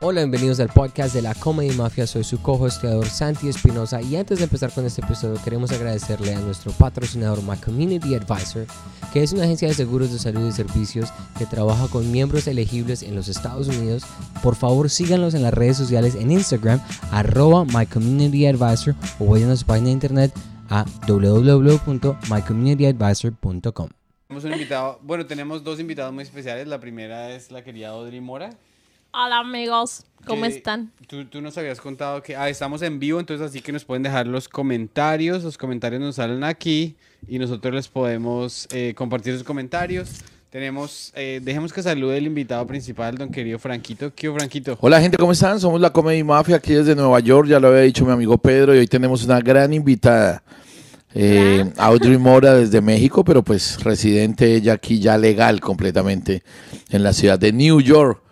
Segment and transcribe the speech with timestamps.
[0.00, 2.06] Hola, bienvenidos al podcast de la Comedy Mafia.
[2.06, 6.38] Soy su co-hosteador Santi Espinosa y antes de empezar con este episodio queremos agradecerle a
[6.38, 8.64] nuestro patrocinador My Community Advisor,
[9.12, 13.02] que es una agencia de seguros de salud y servicios que trabaja con miembros elegibles
[13.02, 14.04] en los Estados Unidos.
[14.40, 16.80] Por favor, síganlos en las redes sociales en Instagram,
[17.10, 20.32] arroba My Community Advisor o vayan a su página de internet
[20.70, 23.88] a www.mycommunityadvisor.com.
[24.28, 26.68] Tenemos un invitado, bueno, tenemos dos invitados muy especiales.
[26.68, 28.50] La primera es la querida Audrey Mora.
[29.10, 30.92] Hola amigos, ¿cómo están?
[31.06, 34.02] Tú, tú nos habías contado que ah, estamos en vivo, entonces así que nos pueden
[34.02, 35.42] dejar los comentarios.
[35.42, 36.94] Los comentarios nos salen aquí
[37.26, 40.10] y nosotros les podemos eh, compartir sus comentarios.
[40.50, 44.12] Tenemos, eh, dejemos que salude el invitado principal, don querido Franquito.
[44.14, 44.76] ¿Qué Franquito?
[44.80, 45.58] Hola gente, ¿cómo están?
[45.58, 48.74] Somos la Comedy Mafia aquí desde Nueva York, ya lo había dicho mi amigo Pedro
[48.74, 50.42] y hoy tenemos una gran invitada.
[51.14, 56.42] Eh, Audrey Mora desde México, pero pues residente ella aquí ya legal completamente
[56.90, 58.27] en la ciudad de New York.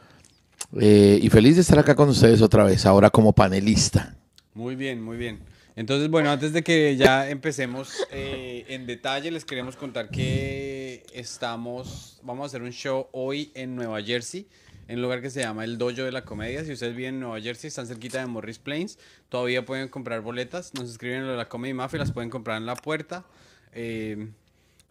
[0.80, 4.16] Eh, y feliz de estar acá con ustedes otra vez, ahora como panelista.
[4.54, 5.40] Muy bien, muy bien.
[5.76, 12.18] Entonces, bueno, antes de que ya empecemos eh, en detalle, les queremos contar que estamos,
[12.22, 14.46] vamos a hacer un show hoy en Nueva Jersey,
[14.88, 16.64] en un lugar que se llama El Dojo de la Comedia.
[16.64, 18.98] Si ustedes viven en Nueva Jersey, están cerquita de Morris Plains,
[19.28, 20.72] todavía pueden comprar boletas.
[20.74, 23.26] Nos escriben en la Comedy Mafia, las pueden comprar en la puerta.
[23.72, 24.28] Eh,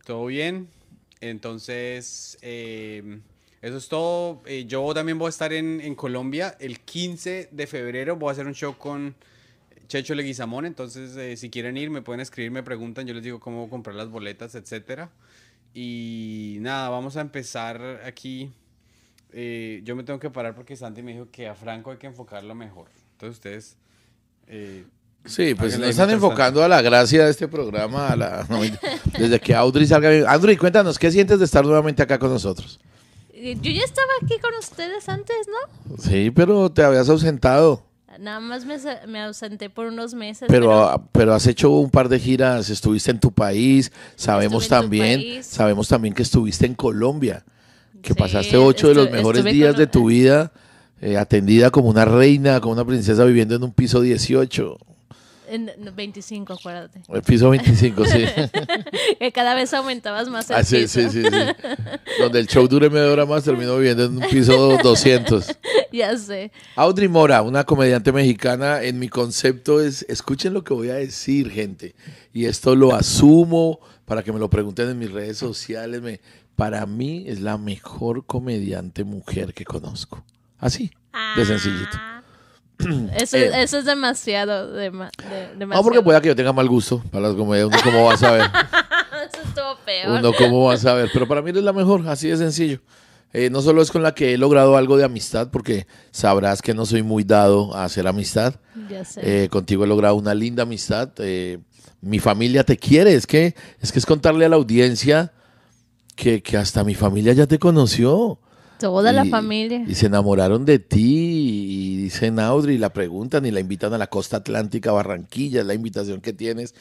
[0.05, 0.67] Todo bien.
[1.19, 3.19] Entonces, eh,
[3.65, 4.41] eso es todo.
[4.45, 8.15] Eh, yo también voy a estar en, en Colombia el 15 de febrero.
[8.15, 9.15] Voy a hacer un show con
[9.87, 10.65] Checho Leguizamón.
[10.65, 13.07] Entonces, eh, si quieren ir, me pueden escribir, me preguntan.
[13.07, 15.09] Yo les digo cómo comprar las boletas, etcétera.
[15.73, 18.51] Y nada, vamos a empezar aquí.
[19.33, 22.07] Eh, yo me tengo que parar porque Santi me dijo que a Franco hay que
[22.07, 22.87] enfocarlo mejor.
[23.13, 23.77] Entonces, ustedes.
[25.25, 28.61] Sí, pues nos están enfocando a la gracia de este programa, a la- no,
[29.17, 30.25] desde que Audrey salga bien.
[30.27, 32.79] Audrey, cuéntanos, ¿qué sientes de estar nuevamente acá con nosotros?
[33.37, 35.97] Eh, Yo ya estaba aquí con ustedes antes, ¿no?
[36.01, 37.83] Sí, pero te habías ausentado.
[38.17, 40.47] Nada más me, me ausenté por unos meses.
[40.49, 45.45] Pero, pero has hecho un par de giras, estuviste en tu país, sabemos también, país.
[45.45, 47.43] sabemos también que estuviste en Colombia,
[48.01, 50.53] que Sí, pasaste ocho de los mejores días con- de tu vida,
[51.01, 54.77] eh, atendida como una reina, como una princesa viviendo en un piso 18,
[55.49, 57.01] en, en 25, acuérdate.
[57.13, 58.25] el piso 25, sí.
[59.19, 61.01] que cada vez aumentabas más el Ah, sí, piso.
[61.01, 61.29] sí, sí, sí.
[62.19, 65.45] Donde el show dure media hora más, termino viviendo en un piso 200.
[65.91, 66.51] ya sé.
[66.75, 71.49] Audrey Mora, una comediante mexicana, en mi concepto es, escuchen lo que voy a decir,
[71.51, 71.95] gente,
[72.33, 76.19] y esto lo asumo para que me lo pregunten en mis redes sociales, me,
[76.55, 80.23] para mí es la mejor comediante mujer que conozco.
[80.59, 80.91] Así,
[81.35, 81.97] de sencillito.
[82.79, 83.07] Ah.
[83.17, 83.51] Eso, Eh.
[83.63, 84.73] eso es demasiado.
[84.75, 85.83] dema- de- demasiado.
[85.83, 88.41] porque pueda que yo tenga mal gusto para las comedias, uno cómo va a saber,
[89.31, 90.19] Eso estuvo peor.
[90.19, 92.81] uno cómo va a saber, pero para mí es la mejor, así de sencillo.
[93.33, 96.73] Eh, no solo es con la que he logrado algo de amistad, porque sabrás que
[96.73, 98.55] no soy muy dado a hacer amistad,
[98.89, 99.43] Ya sé.
[99.43, 101.09] Eh, contigo he logrado una linda amistad.
[101.19, 101.59] eh,
[102.01, 103.13] mi familia te quiere.
[103.15, 105.33] Es que es que es contarle a la audiencia
[106.15, 108.39] que, que hasta mi familia ya te conoció.
[108.79, 109.83] Toda la familia.
[109.87, 113.97] Y se enamoraron de ti y dicen Audrey, y la preguntan y la invitan a
[113.97, 116.75] la costa atlántica, Barranquilla, la invitación que tienes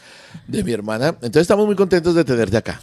[0.46, 1.08] de mi hermana.
[1.08, 2.80] Entonces estamos muy contentos de tenerte acá.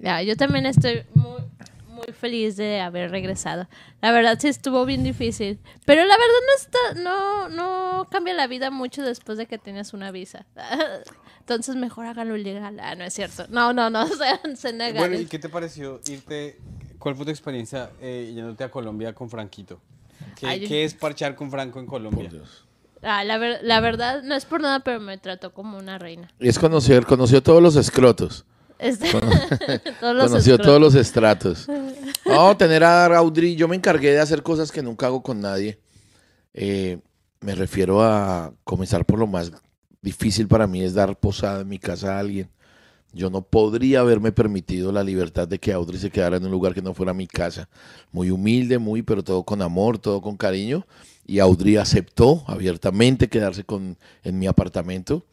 [0.00, 1.40] Ya, yo también estoy muy,
[1.88, 3.68] muy feliz de haber regresado.
[4.02, 8.46] La verdad sí estuvo bien difícil, pero la verdad no está, no, no cambia la
[8.46, 10.46] vida mucho después de que tienes una visa.
[11.40, 12.80] Entonces mejor háganlo ilegal.
[12.80, 13.46] Ah, no es cierto.
[13.50, 14.06] No, no, no,
[14.42, 15.18] sean, sean Bueno.
[15.18, 16.58] ¿y qué te pareció irte?
[16.98, 19.80] ¿Cuál fue tu experiencia eh, yéndote a Colombia con Franquito?
[20.38, 22.30] ¿Qué, Ay, yo- qué es parchar con Franco en Colombia?
[23.02, 26.30] Ah, la, ver- la verdad no es por nada, pero me trató como una reina.
[26.40, 28.44] Y es conocer, conoció todos los escrotos.
[28.78, 29.10] Este-
[30.00, 31.66] todos los Conoció todos los estratos.
[32.26, 35.78] No, tener a Audrey, yo me encargué de hacer cosas que nunca hago con nadie.
[36.54, 36.98] Eh,
[37.40, 39.52] me refiero a comenzar por lo más
[40.02, 42.50] difícil para mí, es dar posada en mi casa a alguien.
[43.12, 46.74] Yo no podría haberme permitido la libertad de que Audrey se quedara en un lugar
[46.74, 47.68] que no fuera mi casa.
[48.12, 50.86] Muy humilde, muy, pero todo con amor, todo con cariño.
[51.26, 55.24] Y Audrey aceptó abiertamente quedarse con, en mi apartamento.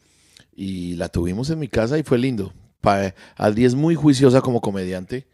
[0.56, 2.52] Y la tuvimos en mi casa y fue lindo.
[2.80, 5.26] Pa- Audrey es muy juiciosa como comediante.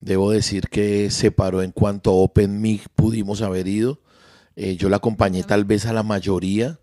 [0.00, 4.00] Debo decir que se paró en cuanto Open Mic pudimos haber ido.
[4.56, 6.78] Eh, yo la acompañé tal vez a la mayoría,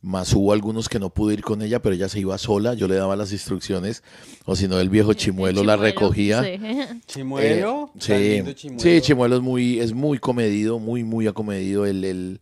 [0.00, 2.86] más hubo algunos que no pude ir con ella, pero ella se iba sola, yo
[2.86, 4.02] le daba las instrucciones,
[4.44, 6.42] o si no el viejo chimuelo, la recogía.
[6.44, 6.52] sí.
[7.06, 7.90] ¿Chimuelo?
[7.94, 8.82] Eh, sí, lindo Chimuelo.
[8.82, 11.84] sí, Chimuelo es muy, es muy comedido, muy, muy acomedido.
[11.86, 12.40] Él, él-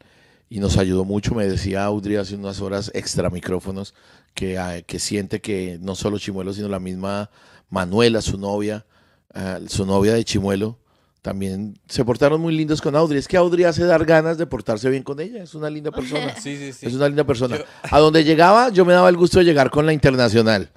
[0.49, 1.35] y nos ayudó mucho.
[1.35, 3.95] Me decía Audrey hace unas horas extra micrófonos
[4.35, 7.31] que, ah, que siente que no solo Chimuelo, sino la misma
[7.69, 8.87] Manuela, su novia,
[9.35, 10.79] ah, su novia de Chimuelo,
[11.27, 13.19] también se portaron muy lindos con Audrey.
[13.19, 15.43] Es que Audrey hace dar ganas de portarse bien con ella.
[15.43, 16.33] Es una linda persona.
[16.41, 16.87] Sí, sí, sí.
[16.87, 17.59] Es una linda persona.
[17.59, 20.71] Yo- A donde llegaba, yo me daba el gusto de llegar con la internacional.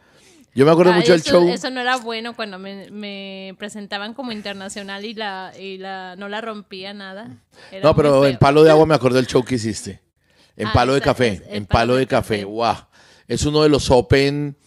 [0.55, 1.47] Yo me acuerdo Ay, mucho del show.
[1.49, 6.27] Eso no era bueno cuando me, me presentaban como internacional y la, y la no
[6.29, 7.37] la rompía nada.
[7.71, 8.37] Era No, pero en.
[8.39, 10.01] Palo de Agua me acuerdo del show que hiciste.
[10.57, 11.27] En Ah, Palo de Café.
[11.27, 12.37] es- En Palo de Café.
[12.39, 12.45] Café.
[12.45, 12.73] Wow.
[13.27, 14.57] Es uno de los Open.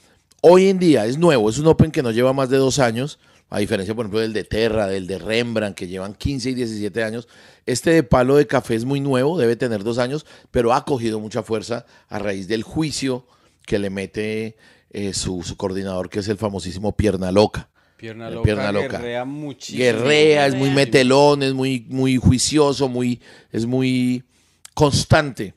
[0.43, 1.51] Hoy en día es nuevo.
[1.51, 3.19] Es un Open que no lleva más de dos años.
[3.53, 7.05] A diferencia, por ejemplo, del de Terra, del de Rembrandt, que llevan 15 y 17
[7.05, 7.29] años.
[7.67, 11.21] Este de Palo de Café es muy nuevo, debe tener dos años, pero ha cogido
[11.21, 13.27] mucha fuerza a raíz del juicio
[13.67, 14.57] que le mete
[14.89, 17.69] eh, su, su coordinador, que es el famosísimo Pierna Loca.
[17.99, 18.97] Pierna loca, pierna loca.
[18.97, 19.85] guerrea muchísimo.
[19.85, 23.21] Guerrea, es muy metelón, es muy, muy juicioso, muy,
[23.53, 24.25] es muy
[24.73, 25.53] constante.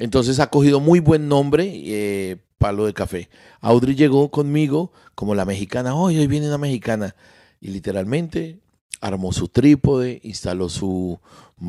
[0.00, 3.28] Entonces ha cogido muy buen nombre, eh, Palo de Café.
[3.60, 7.14] Audrey llegó conmigo como la mexicana, hoy hoy viene una mexicana.
[7.66, 8.60] Y literalmente
[9.00, 11.18] armó su trípode, instaló su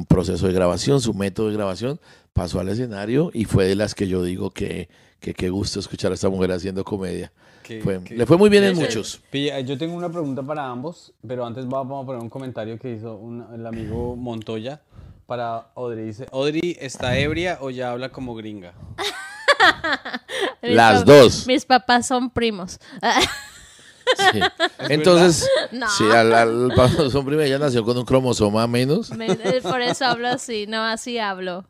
[0.07, 1.99] proceso de grabación, su método de grabación,
[2.33, 4.89] pasó al escenario y fue de las que yo digo que
[5.19, 7.31] que qué gusto escuchar a esta mujer haciendo comedia.
[7.63, 9.19] Que- Fue- que- le fue muy bien en muchos.
[9.65, 12.93] Yo tengo una pregunta para ambos, pero antes va- vamos a poner un comentario que
[12.93, 14.81] hizo un- el amigo Montoya
[15.25, 16.05] para Audrey.
[16.05, 18.73] Dice, ¿Audrey está ebria o ya habla como gringa?
[20.61, 21.47] Las dos.
[21.47, 22.79] Mis papás son primos.
[24.31, 24.39] Sí.
[24.89, 25.89] Entonces, No.
[25.89, 29.11] sí, al, al paso son primero, ella nació con un cromosoma menos.
[29.11, 31.65] Me- eh, por eso hablo así, no así hablo.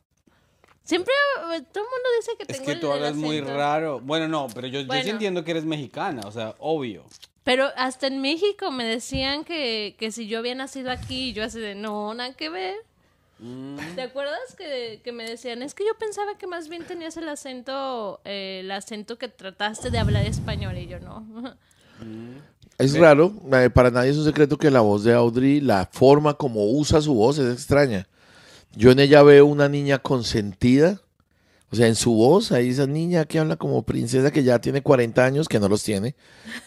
[0.83, 1.13] Siempre
[1.55, 3.99] eh, todo el mundo dice que Es tengo que el- tú hablas muy raro.
[3.99, 7.05] Bueno, no, pero yo, yo sí entiendo que eres mexicana, o sea, obvio.
[7.43, 11.59] Pero hasta en México me decían que, que si yo había nacido aquí, yo así
[11.59, 12.75] de, no, nada que ver.
[13.39, 13.77] Mm.
[13.95, 15.61] ¿Te acuerdas que, que me decían?
[15.61, 19.91] Es que yo pensaba que más bien tenías el acento, eh, el acento que trataste
[19.91, 21.25] de hablar español y yo no.
[22.77, 23.33] Es raro,
[23.73, 27.15] para nadie es un secreto que la voz de Audrey, la forma como usa su
[27.15, 28.07] voz es extraña.
[28.75, 31.01] Yo en ella veo una niña consentida,
[31.71, 34.83] o sea, en su voz, ahí esa niña que habla como princesa que ya tiene
[34.83, 36.15] 40 años, que no los tiene,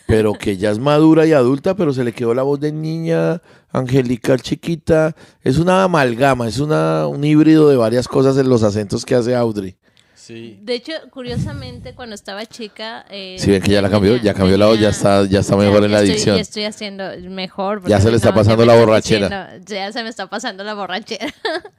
[0.08, 3.40] pero que ya es madura y adulta, pero se le quedó la voz de niña
[3.70, 5.14] angelical chiquita.
[5.42, 9.36] Es una amalgama, es una, un híbrido de varias cosas en los acentos que hace
[9.36, 9.76] Audrey.
[10.20, 10.58] Sí.
[10.62, 13.06] De hecho, curiosamente, cuando estaba chica...
[13.08, 15.56] Eh, Si ven que ya la cambió, ya cambió la voz, ya está, ya está
[15.56, 16.36] mejor Ya- en la estoy- adicción.
[16.36, 17.88] Ya estoy haciendo mejor.
[17.88, 19.28] Ya se le está no, pasando la borrachera.
[19.28, 21.26] diciendo- ya se me está pasando la borrachera.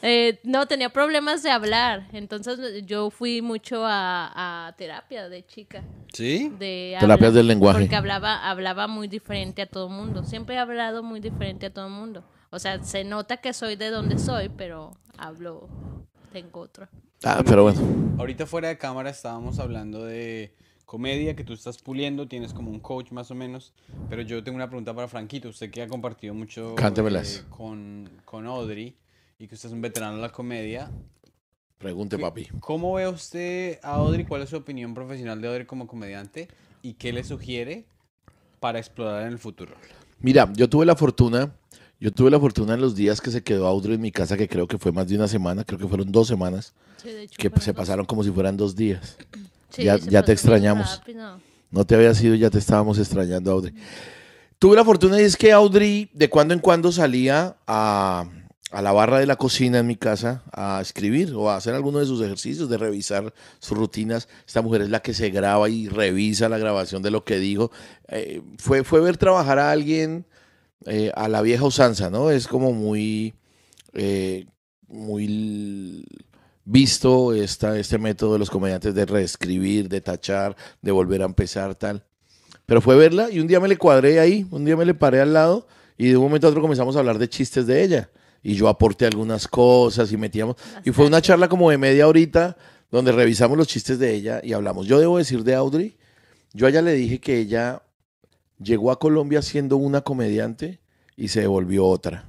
[0.00, 2.06] Eh, no, tenía problemas de hablar.
[2.12, 5.82] Entonces yo fui mucho a, a terapia de chica.
[6.12, 6.52] ¿Sí?
[6.56, 7.80] De Terapias del lenguaje.
[7.80, 10.22] Porque hablaba, hablaba muy diferente a todo el mundo.
[10.22, 12.22] Siempre he hablado muy diferente a todo el mundo.
[12.50, 15.68] O sea, se nota que soy de donde soy, pero hablo,
[16.32, 16.86] tengo otro.
[17.24, 17.80] Ah, pero bueno.
[18.18, 20.52] Ahorita fuera de cámara estábamos hablando de
[20.84, 23.72] comedia que tú estás puliendo, tienes como un coach más o menos,
[24.08, 28.46] pero yo tengo una pregunta para Franquito, usted que ha compartido mucho eh, con, con
[28.46, 28.96] Audrey
[29.38, 30.90] y que usted es un veterano de la comedia.
[31.78, 32.48] Pregunte, ¿qué- papi.
[32.60, 34.24] ¿Cómo ve usted a Audrey?
[34.24, 36.48] ¿Cuál es su opinión profesional de Audrey como comediante?
[36.82, 37.84] ¿Y qué le sugiere
[38.60, 39.74] para explorar en el futuro?
[40.20, 41.52] Mira, yo tuve la fortuna,
[42.00, 44.48] yo tuve la fortuna en los días que se quedó Audrey en mi casa, que
[44.48, 46.72] creo que fue más de una semana, creo que fueron dos semanas,
[47.02, 47.76] Sí, de hecho, que se dos.
[47.76, 49.16] pasaron como si fueran dos días.
[49.70, 50.98] Sí, ya- ya te extrañamos.
[50.98, 51.40] rápido.
[51.70, 53.74] No te había sido, ya te estábamos extrañando, Audrey.
[54.58, 58.24] Tuve la fortuna y es que Audrey de cuando en cuando salía a,
[58.72, 61.98] a la barra de la cocina en mi casa a escribir o a hacer alguno
[62.00, 64.28] de sus ejercicios, de revisar sus rutinas.
[64.46, 67.70] Esta mujer es la que se graba y revisa la grabación de lo que dijo.
[68.08, 70.24] Eh, fue, fue ver trabajar a alguien
[70.86, 72.30] eh, a la vieja usanza, ¿no?
[72.30, 73.34] Es como muy,
[73.94, 74.46] eh,
[74.86, 76.04] muy
[76.64, 81.74] visto esta, este método de los comediantes de reescribir, de tachar, de volver a empezar,
[81.74, 82.04] tal.
[82.66, 85.20] Pero fue verla y un día me le cuadré ahí, un día me le paré
[85.20, 85.66] al lado
[85.96, 88.10] y de un momento a otro comenzamos a hablar de chistes de ella.
[88.42, 90.56] Y yo aporté algunas cosas y metíamos.
[90.84, 92.56] Y fue una charla como de media horita
[92.90, 94.86] donde revisamos los chistes de ella y hablamos.
[94.86, 95.96] Yo debo decir de Audrey,
[96.52, 97.82] yo a ella le dije que ella
[98.62, 100.80] llegó a Colombia siendo una comediante
[101.16, 102.24] y se devolvió otra.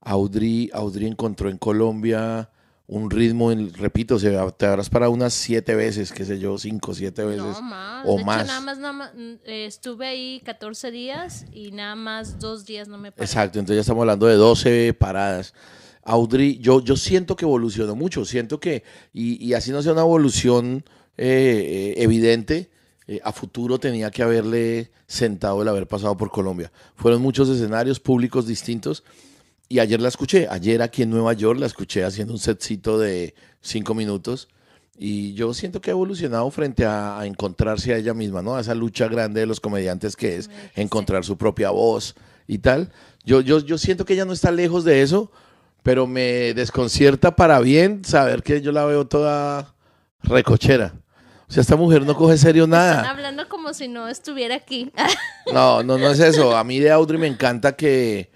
[0.00, 2.50] Audrey, Audrey encontró en Colombia
[2.86, 6.56] un ritmo, en- repito, o sea, te habrás parado unas siete veces, qué sé yo,
[6.56, 7.42] cinco, siete veces.
[7.42, 8.06] No, más.
[8.06, 8.38] o de más.
[8.38, 12.64] Hecho, nada más, nada más, mm, eh, estuve ahí 14 días y nada más dos
[12.64, 13.24] días no me paré.
[13.24, 15.52] Exacto, entonces ya estamos hablando de 12 paradas.
[16.02, 20.00] Audrey, yo, yo siento que evolucionó mucho, siento que, y, y así no sea una
[20.00, 20.82] evolución
[21.18, 22.70] eh, eh, evidente,
[23.08, 26.70] eh, a futuro tenía que haberle sentado el haber pasado por Colombia.
[26.94, 29.02] Fueron muchos escenarios públicos distintos
[29.68, 33.34] y ayer la escuché, ayer aquí en Nueva York la escuché haciendo un setcito de
[33.60, 34.48] cinco minutos
[34.96, 38.56] y yo siento que ha evolucionado frente a, a encontrarse a ella misma, ¿no?
[38.56, 42.14] A esa lucha grande de los comediantes que es encontrar su propia voz,
[42.48, 42.90] y tal.
[43.24, 45.30] Yo, yo, yo siento que ella no está lejos de eso,
[45.84, 49.74] pero me desconcierta para bien saber que yo la veo toda
[50.22, 50.94] recochera.
[51.48, 53.10] O sea, esta mujer no coge serio Están nada.
[53.10, 54.92] hablando como si no estuviera aquí.
[55.52, 56.54] No, no, no es eso.
[56.54, 58.30] A mí de Audrey me encanta que,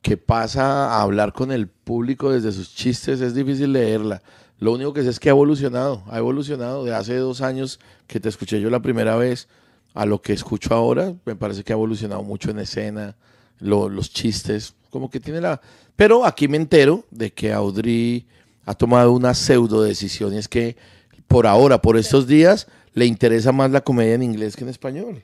[0.00, 3.20] que pasa a hablar con el público desde sus chistes.
[3.20, 4.22] Es difícil leerla.
[4.58, 6.02] Lo único que sé es que ha evolucionado.
[6.08, 9.48] Ha evolucionado de hace dos años que te escuché yo la primera vez
[9.92, 11.12] a lo que escucho ahora.
[11.26, 13.16] Me parece que ha evolucionado mucho en escena,
[13.58, 14.72] lo- los chistes.
[14.88, 15.60] Como que tiene la...
[15.94, 18.26] Pero aquí me entero de que Audrey
[18.64, 20.76] ha tomado una pseudo decisión y es que
[21.30, 25.22] por ahora, por estos días, le interesa más la comedia en inglés que en español.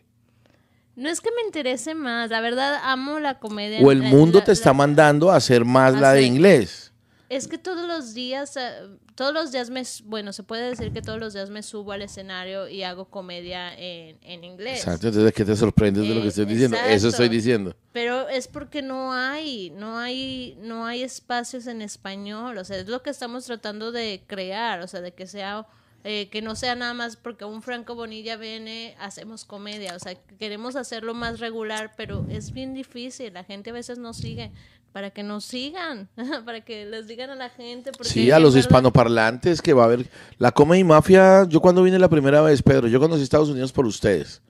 [0.94, 3.80] No es que me interese más, la verdad amo la comedia.
[3.84, 6.92] O el mundo la- te está la- mandando a hacer más la de inglés.
[7.28, 8.70] Es que todos los días, eh,
[9.16, 12.02] todos los días me, bueno, se puede decir que todos los días me subo al
[12.02, 14.78] escenario y hago comedia en, en inglés.
[14.78, 16.76] Exacto, entonces ¿de qué te sorprendes de lo que Eh, estoy diciendo?
[16.88, 17.74] Eso estoy diciendo.
[17.92, 22.58] Pero es porque no hay, no hay, no hay espacios en español.
[22.58, 25.66] O sea, es lo que estamos tratando de crear, o sea, de que sea,
[26.08, 29.96] eh, que no sea nada más porque un Franco Bonilla viene, hacemos comedia.
[29.96, 33.34] O sea, queremos hacerlo más regular, pero es bien difícil.
[33.34, 34.52] La gente a veces no sigue.
[34.92, 36.08] Para que nos sigan,
[36.46, 37.90] para que les digan a la gente.
[38.02, 40.08] Sí, a los hispanoparlantes que va a haber.
[40.38, 43.84] La Comedy Mafia, yo cuando vine la primera vez, Pedro, yo conocí Estados Unidos por
[43.84, 44.42] ustedes.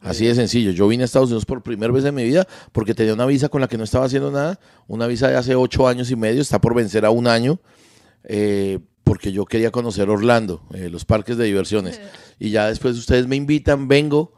[0.00, 0.70] Así de sencillo.
[0.70, 3.48] Yo vine a Estados Unidos por primera vez en mi vida porque tenía una visa
[3.48, 4.60] con la que no estaba haciendo nada.
[4.86, 7.58] Una visa de hace ocho años y medio, está por vencer a un año.
[8.22, 8.78] eh,
[9.12, 12.00] porque yo quería conocer Orlando, eh, los parques de diversiones.
[12.38, 14.32] Y ya después ustedes me invitan, vengo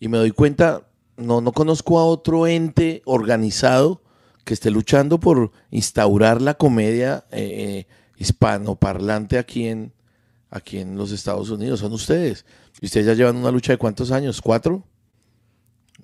[0.00, 0.88] y me doy cuenta,
[1.18, 4.00] no, no conozco a otro ente organizado
[4.46, 9.92] que esté luchando por instaurar la comedia eh, eh, hispanoparlante aquí en,
[10.48, 11.80] aquí en los Estados Unidos.
[11.80, 12.46] Son ustedes.
[12.80, 14.40] Y ustedes ya llevan una lucha de cuántos años?
[14.40, 14.84] ¿Cuatro?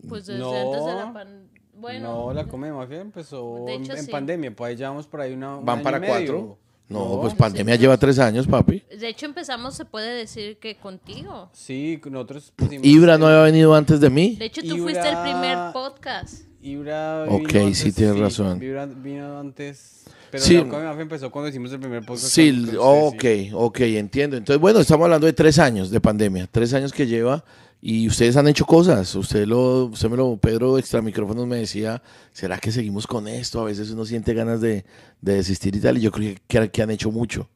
[0.07, 0.53] Pues desde No.
[0.53, 4.11] antes de la pan- Bueno, no, la comedia mafia empezó en, hecho, en sí.
[4.11, 5.57] pandemia, pues ahí llevamos por ahí una.
[5.57, 6.13] un ¿Van año para y medio.
[6.15, 6.59] cuatro?
[6.91, 8.83] No, No, pues pandemia lleva tres años, papi.
[8.99, 11.49] de hecho empezamos, se puede decir que contigo.
[11.53, 12.85] Sí, nosotros pusimos.
[12.85, 14.35] Ibra no había venido antes de mí.
[14.37, 16.43] De hecho, tú Ibra- fuiste el primer podcast.
[16.63, 18.63] Ibra Ok, vino sí, tienes sí, razón.
[18.63, 20.05] Ibra vino antes.
[20.33, 20.55] Pero Sí.
[20.63, 22.27] la empezó cuando hicimos el primer podcast.
[22.33, 23.51] Sí, con- con ok, sí.
[23.55, 24.37] ok, entiendo.
[24.37, 27.45] Entonces, bueno, estamos hablando de tres años de pandemia, tres años que lleva
[27.83, 29.15] y ustedes han hecho cosas.
[29.15, 33.61] Usted lo, usted me lo, Pedro extra micrófonos me decía, ¿será que seguimos con esto?
[33.61, 34.85] A veces uno siente ganas de,
[35.21, 35.99] de desistir y tal.
[35.99, 37.49] Y yo creo que, que han hecho mucho,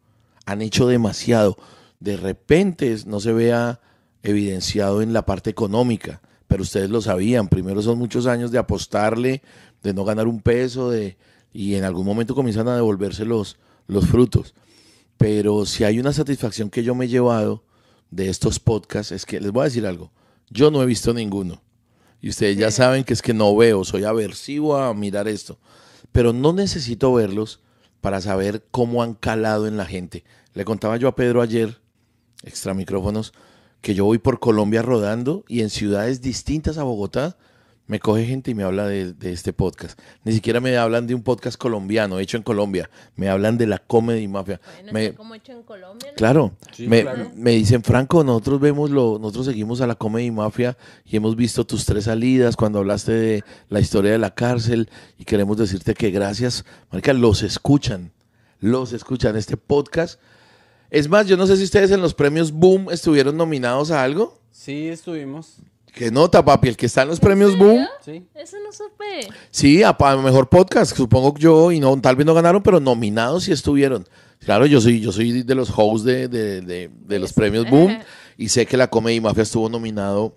[0.47, 1.59] han hecho demasiado.
[2.01, 3.81] De repente no se vea
[4.23, 7.49] evidenciado en la parte económica, pero ustedes lo sabían.
[7.49, 9.43] Primero son muchos años de apostarle,
[9.83, 11.19] de no ganar un peso, de
[11.53, 14.55] y en algún momento comienzan a devolverse los, los frutos.
[15.17, 17.63] Pero si hay una satisfacción que yo me he llevado
[18.11, 20.13] de estos podcasts, es que les voy a decir algo.
[20.51, 21.63] Yo no he visto ninguno.
[22.21, 25.59] Y ustedes ya saben que es que no veo, soy aversivo a mirar esto.
[26.13, 27.61] Pero no necesito verlos
[28.01, 30.25] para saber cómo han calado en la gente.
[30.55, 31.81] Le contaba yo a Pedro ayer,
[32.43, 33.33] extra micrófonos,
[33.81, 37.37] que yo voy por Colombia rodando y en ciudades distintas a Bogotá
[37.87, 39.99] me coge gente y me habla de, de este podcast.
[40.25, 42.89] Ni siquiera me hablan de un podcast colombiano hecho en Colombia.
[43.15, 44.59] Me hablan de la comedy mafia.
[44.77, 46.11] Bueno, Me- está como hecho en Colombia.
[46.11, 46.17] ¿no?
[46.17, 47.31] Claro, Sí, me, claro.
[47.35, 51.67] me dicen, Franco, nosotros vemos lo, nosotros seguimos a la Comedy Mafia y hemos visto
[51.67, 54.89] tus tres salidas cuando hablaste de la historia de la cárcel
[55.19, 58.13] y queremos decirte que gracias, marica, los escuchan,
[58.61, 60.19] los escuchan este podcast.
[60.91, 64.41] Es más, yo no sé si ustedes en los premios Boom estuvieron nominados a algo.
[64.53, 65.57] Sí, estuvimos.
[65.95, 67.87] Que nota, papi, el que está en los premios Boom.
[68.05, 68.27] Sí.
[68.35, 69.29] Eso no supe.
[69.51, 72.81] Sí, a, pa- mejor podcast, supongo que yo, y no, tal vez no ganaron, pero
[72.81, 74.07] nominados sí estuvieron.
[74.41, 77.41] Claro, yo soy, yo soy de los hosts de, de- de- de los Eso.
[77.41, 77.97] premios Boom
[78.37, 80.37] y sé que la Comedy Mafia estuvo nominado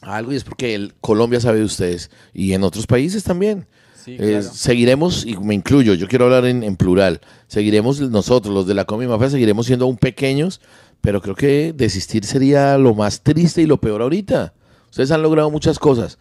[0.00, 3.66] a algo y es porque el, Colombia sabe de ustedes y en otros países también.
[4.04, 4.42] Sí, Eh, claro.
[4.44, 8.84] seguiremos, y me incluyo, yo quiero hablar en, en plural, seguiremos nosotros, los de la
[8.84, 10.60] Comedy Mafia, seguiremos siendo aún pequeños,
[11.00, 14.54] pero creo que desistir sería lo más triste y lo peor ahorita.
[14.90, 16.18] Ustedes han logrado muchas cosas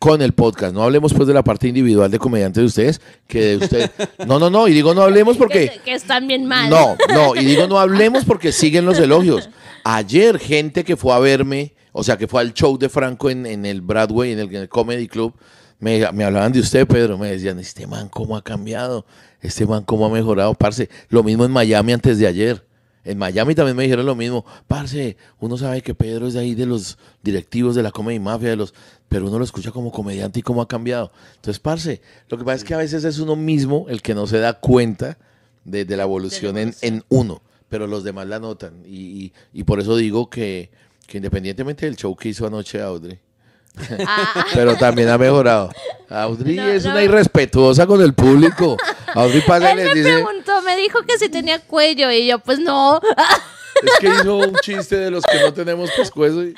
[0.00, 0.74] con el podcast.
[0.74, 3.90] No hablemos pues de la parte individual de comediante de ustedes, que de usted...
[4.26, 5.70] No, no, no, y digo no hablemos porque...
[5.70, 6.68] Que, que están bien mal.
[6.68, 9.48] No, no, y digo no hablemos porque siguen los elogios.
[9.84, 13.46] Ayer gente que fue a verme, o sea, que fue al show de Franco en,
[13.46, 15.34] en el Broadway, en el, en el Comedy Club,
[15.78, 19.04] me, me hablaban de usted, Pedro, me decían, este man cómo ha cambiado,
[19.40, 20.88] este man cómo ha mejorado, parce.
[21.08, 22.66] Lo mismo en Miami antes de ayer.
[23.04, 24.44] En Miami también me dijeron lo mismo.
[24.66, 28.50] Parce, uno sabe que Pedro es de ahí de los directivos de la Comedy Mafia,
[28.50, 28.72] de los,
[29.08, 31.12] pero uno lo escucha como comediante y cómo ha cambiado.
[31.36, 34.26] Entonces, parce, lo que pasa es que a veces es uno mismo el que no
[34.26, 35.18] se da cuenta
[35.64, 36.94] de, de la evolución, en- evolución.
[36.94, 38.82] En, uno, pero los demás la notan.
[38.86, 40.70] Y, y- y por eso digo que,
[41.06, 43.18] que independientemente del show que hizo anoche Audrey,
[44.06, 45.70] Ah, pero también ha mejorado.
[46.08, 46.92] Audrey No, es no.
[46.92, 48.76] una irrespetuosa con el público.
[49.14, 52.26] Audrey pasa y él les me dice, preguntó, me dijo que si tenía cuello y
[52.26, 53.00] yo, pues no.
[53.82, 56.44] es que hizo un chiste de los que no tenemos pescuezo.
[56.44, 56.54] y-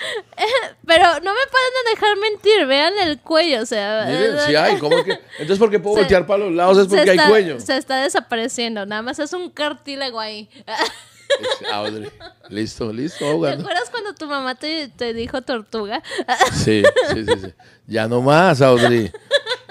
[0.86, 4.04] Pero no me pueden dejar mentir, vean el cuello, o sea.
[4.06, 5.12] Miren, sí hay, ¿cómo que?
[5.38, 6.78] Entonces, ¿por qué puedo Se- voltear para los lados?
[6.78, 7.58] Es porque hay cuello.
[7.60, 10.48] Se está desapareciendo, nada más es un cartílago ahí.
[11.72, 12.08] Audrey.
[12.48, 13.62] Listo, listo, ¿Te ahogando.
[13.64, 16.02] acuerdas cuando tu mamá te, te dijo tortuga?
[16.52, 17.54] Sí, sí, sí, sí.
[17.86, 19.10] Ya no más, Audrey.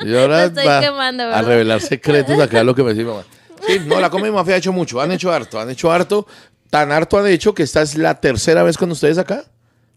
[0.01, 3.09] Y ahora Te estoy va quemando, a revelar secretos acá lo que me dice mi
[3.11, 3.23] mamá.
[3.65, 4.99] Sí, no, la Comedy Mafia ha hecho mucho.
[5.01, 6.27] Han hecho harto, han hecho harto.
[6.69, 9.43] Tan harto han hecho que esta es la tercera vez con ustedes acá.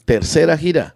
[0.05, 0.95] Tercera gira.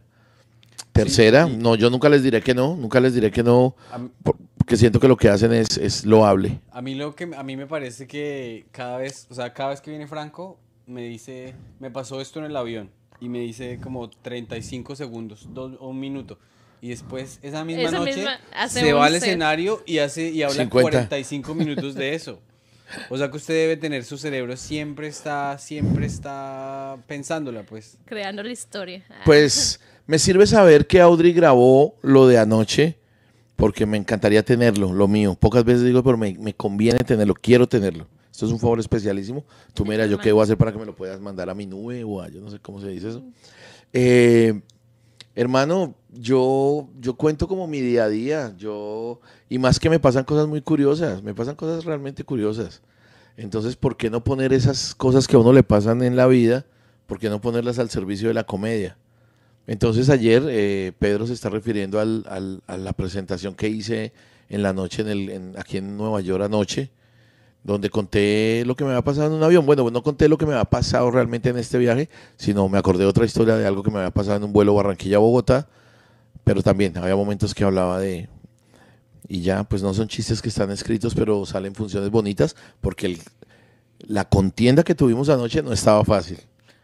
[0.92, 1.46] Tercera.
[1.46, 2.76] Sí, No, yo nunca les diré que no.
[2.76, 3.74] Nunca les diré que no.
[3.90, 4.10] A mí-
[4.58, 6.60] Porque siento que lo que hacen es, es loable.
[6.70, 9.80] A mí lo que a mí me parece que cada vez, o sea, cada vez
[9.80, 14.08] que viene Franco me dice, me pasó esto en el avión y me dice como
[14.10, 16.38] 35 segundos, dos, o un minuto.
[16.80, 19.22] Y después esa misma Esa noche misma- se va al set.
[19.24, 20.90] escenario y hace y habla 50.
[20.90, 22.40] 45 minutos de eso.
[23.08, 27.96] O sea que usted debe tener su cerebro siempre está siempre está pensándola, pues.
[28.04, 29.04] Creando la historia.
[29.10, 29.22] Ah.
[29.24, 32.98] Pues me sirve saber que Audrey grabó lo de anoche,
[33.56, 35.36] porque me encantaría tenerlo, lo mío.
[35.38, 38.06] Pocas veces digo, pero me, conviene tenerlo, quiero tenerlo.
[38.30, 39.44] Esto es un favor especialísimo.
[39.74, 41.66] Tú mira, yo qué voy a hacer para que me lo puedas mandar a mi
[41.66, 43.22] nube o a, yo no sé cómo se dice eso.
[43.92, 44.60] Eh,
[45.34, 48.54] hermano, yo, yo cuento como mi día a día.
[48.56, 52.80] Yo, y más que me pasan cosas muy curiosas, me pasan cosas realmente curiosas.
[53.36, 56.66] Entonces, ¿por qué no poner esas cosas que a uno le pasan en la vida?
[57.06, 58.96] ¿Por qué no ponerlas al servicio de la comedia?
[59.66, 64.12] Entonces ayer eh, Pedro se está refiriendo al- a la presentación que hice
[64.48, 66.90] en la noche en el, en- aquí en Nueva York anoche,
[67.64, 69.64] donde conté lo que me había pasado en un avión.
[69.64, 73.06] Bueno, no conté lo que me había pasado realmente en este viaje, sino me acordé
[73.06, 75.68] otra historia de algo que me había pasado en un vuelo Barranquilla-Bogotá,
[76.44, 78.28] pero también había momentos que hablaba de...
[79.28, 83.20] Y ya, pues no son chistes que están escritos, pero salen funciones bonitas, porque el-
[84.00, 86.38] la contienda que tuvimos anoche no estaba fácil.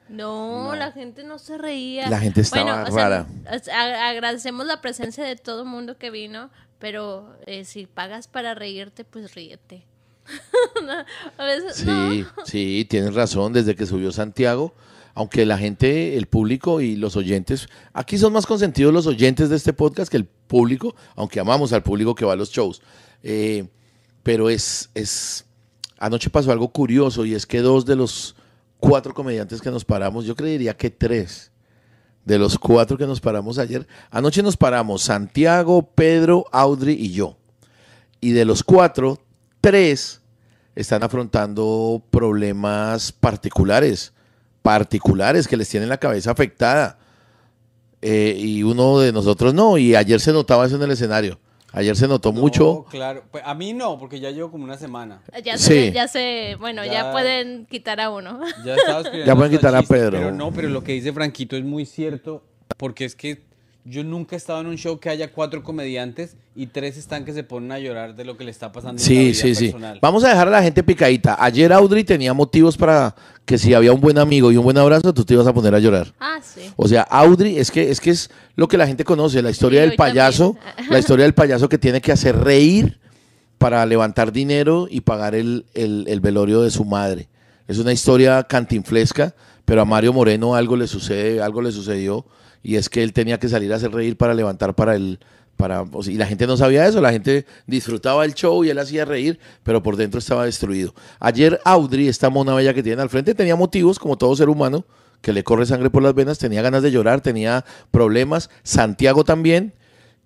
[0.08, 2.08] No, la gente no se reía.
[2.08, 3.26] La gente estaba o rara.
[3.72, 9.04] agradecemos la presencia de todo el mundo que vino, pero eh, si pagas para reírte,
[9.04, 9.84] pues ríete.
[11.38, 12.46] A veces Sí, no.
[12.46, 13.52] sí, tienes razón.
[13.52, 14.74] Desde que subió Santiago,
[15.14, 19.56] aunque la gente, el público y los oyentes, aquí son más consentidos los oyentes de
[19.56, 22.82] este podcast que el público, aunque amamos al público que va a los shows.
[23.22, 23.66] Eh,
[24.22, 25.44] pero es, es,
[25.98, 28.36] anoche pasó algo curioso y es que dos de los
[28.80, 31.50] cuatro comediantes que nos paramos, yo creería que tres
[32.24, 37.36] de los cuatro que nos paramos ayer, anoche nos paramos Santiago, Pedro, Audrey y yo.
[38.20, 39.18] Y de los cuatro,
[39.60, 40.20] tres
[40.74, 44.12] están afrontando problemas particulares,
[44.62, 46.98] particulares que les tienen la cabeza afectada.
[48.00, 51.38] Eh, y uno de nosotros no, y ayer se notaba eso en el escenario.
[51.72, 52.86] Ayer se notó No, mucho.
[52.90, 53.24] claro.
[53.30, 55.22] Pues a mí no, porque ya llevo como una semana.
[55.44, 55.64] Ya Sí.
[55.64, 58.40] se, ya se, bueno, ya, Ya- pueden quitar a uno.
[58.64, 58.76] Ya
[59.26, 60.12] Ya pueden quitar a Pedro.
[60.18, 62.42] Pero no, pero lo que dice Franquito es muy cierto,
[62.78, 63.47] porque es que
[63.88, 67.32] yo nunca he estado en un show que haya cuatro comediantes y tres están que
[67.32, 69.54] se ponen a llorar de lo que le está pasando en la Sí, vida sí,
[69.54, 69.64] sí.
[69.66, 69.98] personal.
[70.02, 71.36] Vamos a dejar a la gente picadita.
[71.42, 75.14] Ayer Audrey tenía motivos para que si había un buen amigo y un buen abrazo,
[75.14, 76.12] tú te ibas a poner a llorar.
[76.20, 76.70] Ah, sí.
[76.76, 79.82] O sea, Audrey es que es que es lo que la gente conoce, la historia
[79.82, 80.56] Sí, del payaso,
[80.90, 82.98] la historia del payaso que tiene que hacer reír
[83.56, 87.28] para levantar dinero y pagar el, el- el velorio de su madre.
[87.66, 92.24] Es una historia cantinflesca, pero a Mario Moreno algo le sucede, algo le sucedió
[92.62, 95.18] y es que él tenía que salir a hacer reír para levantar para el
[95.56, 98.70] para o sea, y la gente no sabía eso, la gente disfrutaba el show y
[98.70, 100.94] él hacía reír, pero por dentro estaba destruido.
[101.18, 104.84] Ayer Audrey, esta mona bella que tiene al frente, tenía motivos como todo ser humano
[105.20, 109.74] que le corre sangre por las venas, tenía ganas de llorar, tenía problemas, Santiago también,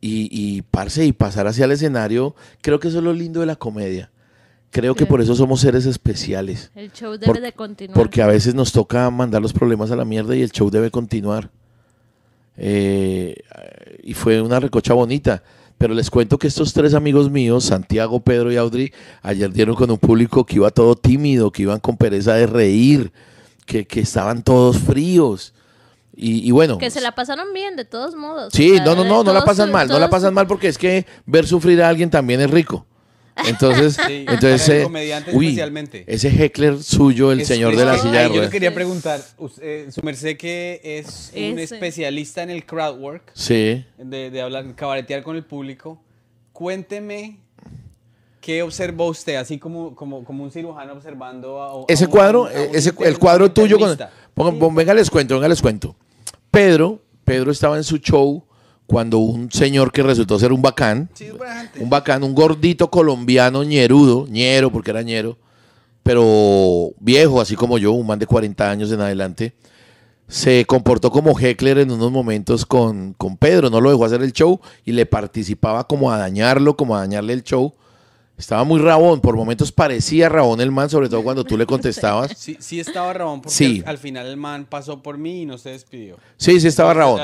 [0.03, 3.47] y, y parce, y pasar hacia el escenario, creo que eso es lo lindo de
[3.47, 4.11] la comedia.
[4.71, 6.71] Creo que por eso somos seres especiales.
[6.75, 7.95] El show debe Por- de continuar.
[7.95, 10.91] Porque a veces nos toca mandar los problemas a la mierda y el show debe
[10.91, 11.51] continuar.
[12.57, 13.35] Eh,
[14.03, 15.43] y fue una recocha bonita.
[15.79, 19.91] Pero les cuento que estos tres amigos míos, Santiago, Pedro y Audrey, ayer dieron con
[19.91, 23.13] un público que iba todo tímido, que iban con pereza de reír,
[23.67, 25.53] que, que estaban todos fríos.
[26.15, 26.79] Y, y bueno.
[26.79, 28.53] Que se la pasaron bien, de todos modos.
[28.53, 30.69] Sí, O sea, no, no, no, no la pasan mal, no la pasan mal porque
[30.69, 32.87] es que ver sufrir a alguien también es rico.
[33.47, 34.87] Entonces, Sí, entonces eh,
[35.33, 36.05] uy, especialmente.
[36.07, 38.53] ese heckler suyo, el Es- señor es de la silla de ay, Yo le ruedas.
[38.53, 39.21] quería preguntar,
[39.61, 41.75] eh, su merced que es un Ese.
[41.75, 43.85] especialista en el crowd work, Sí.
[43.99, 45.99] de, de hablar, cabaretear con el público,
[46.53, 47.39] cuénteme
[48.41, 52.47] qué observó usted, así como, como, como un cirujano observando a, a Ese un- cuadro,
[52.47, 54.05] a un ese, el cuadro tuyo, con, Sí.
[54.75, 55.97] venga les cuento, venga les cuento.
[56.51, 58.45] Pedro, Pedro estaba en su show
[58.93, 61.31] cuando un señor que resultó ser un bacán, Sí,
[61.81, 65.39] un bacán, un gordito colombiano ñerudo, ñero porque era ñero,
[66.03, 69.55] pero viejo, así como yo, un man de 40 años en adelante,
[70.29, 74.35] se comportó como heckler en unos momentos con, con Pedro, no lo dejó hacer el
[74.35, 77.73] show y le participaba como a dañarlo, como a dañarle el show.
[78.37, 82.33] Estaba muy rabón, por momentos parecía rabón el man, sobre todo cuando tú le contestabas.
[82.37, 83.83] Sí, sí estaba Rabón porque Sí.
[83.85, 86.17] al, al final el man pasó por mí y no se despidió.
[86.39, 87.21] Sí, sí estaba rabón.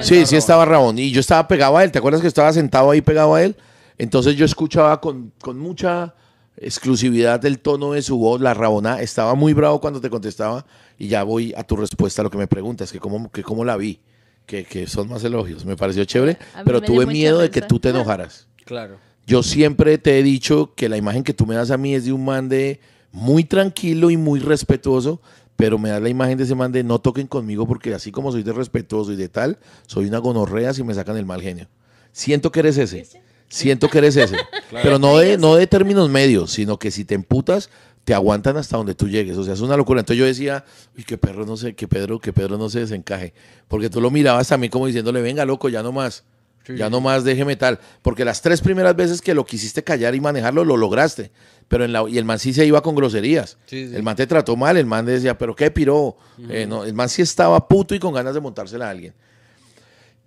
[0.00, 0.98] Sí, Sí, estaba Rabón.
[0.98, 1.92] Y yo estaba pegado a él.
[1.92, 3.56] ¿Te acuerdas que estaba sentado ahí pegado a él?
[3.98, 6.14] Entonces yo escuchaba con, con mucha
[6.56, 9.02] exclusividad del tono de su voz, la Rabona.
[9.02, 10.64] Estaba muy bravo cuando te contestaba.
[10.98, 13.64] Y ya voy a tu respuesta a lo que me preguntas, que cómo, que cómo
[13.64, 14.00] la vi.
[14.46, 15.64] Que, que son más elogios.
[15.64, 16.38] Me pareció chévere.
[16.64, 18.48] Pero me tuve miedo de que tú te enojaras.
[18.64, 18.96] Claro.
[19.26, 22.04] Yo siempre te he dicho que la imagen que tú me das a mí es
[22.04, 22.80] de un man de
[23.12, 25.20] muy tranquilo y muy respetuoso,
[25.56, 28.32] pero me das la imagen de ese man de no toquen conmigo porque así como
[28.32, 31.68] soy de respetuoso y de tal, soy una gonorrea si me sacan el mal genio.
[32.10, 33.06] Siento que eres ese.
[33.48, 34.36] Siento que eres ese.
[34.82, 37.70] Pero no de, no de términos medios, sino que si te emputas,
[38.04, 39.36] te aguantan hasta donde tú llegues.
[39.36, 40.00] O sea, es una locura.
[40.00, 40.64] Entonces yo decía,
[40.96, 43.32] uy, que perro no sé, que Pedro, que Pedro no se desencaje.
[43.68, 46.24] Porque tú lo mirabas a mí como diciéndole, venga, loco, ya no más.
[46.66, 46.76] Sí.
[46.76, 47.78] Ya no más déjeme tal.
[48.02, 51.30] Porque las tres primeras veces que lo quisiste callar y manejarlo, lo lograste.
[51.68, 53.58] Pero en la, y el man sí se iba con groserías.
[53.66, 53.90] Sí.
[53.94, 56.16] El man te trató mal, el man decía, pero qué piró.
[56.48, 59.14] Eh, no, el man sí estaba puto y con ganas de montársela a alguien.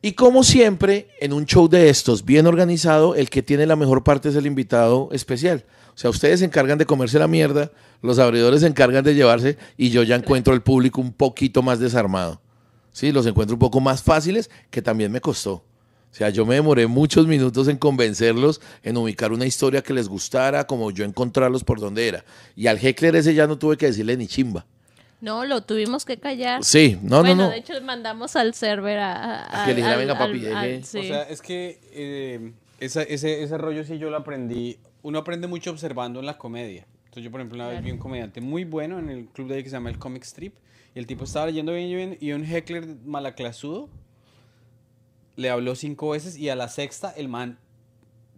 [0.02, 4.04] Y como siempre, en un show de estos bien organizado, el que tiene la mejor
[4.04, 5.65] parte es el invitado especial.
[5.95, 7.71] O sea, ustedes se encargan de comerse la mierda,
[8.02, 11.80] los abridores se encargan de llevarse y yo ya encuentro el público un poquito más
[11.80, 12.41] desarmado.
[12.91, 15.63] Sí, los encuentro un poco más fáciles, que también me costó.
[16.15, 20.08] O sea, yo me demoré muchos minutos en convencerlos, en ubicar una historia que les
[20.08, 22.23] gustara, como yo encontrarlos por donde era.
[22.56, 24.65] Y al heckler ese ya no tuve que decirle ni chimba.
[25.19, 26.63] No, lo tuvimos que callar.
[26.63, 27.49] Sí, no, bueno, no, no.
[27.49, 29.63] de hecho mandamos al server a...
[29.63, 30.84] a- Que le dijera, "Venga, papi, al- al- deje".
[30.86, 30.99] sí.
[30.99, 34.78] O sea, es que eh, esa- ese, ese rollo sí yo lo aprendí.
[35.01, 36.88] Uno aprende mucho observando en la comedia.
[37.08, 39.56] Entonces yo, por ejemplo, una vez vi un comediante muy bueno en el club de
[39.56, 40.54] ahí que se llama el Comic Strip.
[40.95, 43.89] Y el tipo estaba leyendo bien, bien y un heckler malaclasudo
[45.36, 47.58] le habló cinco veces y a la sexta el man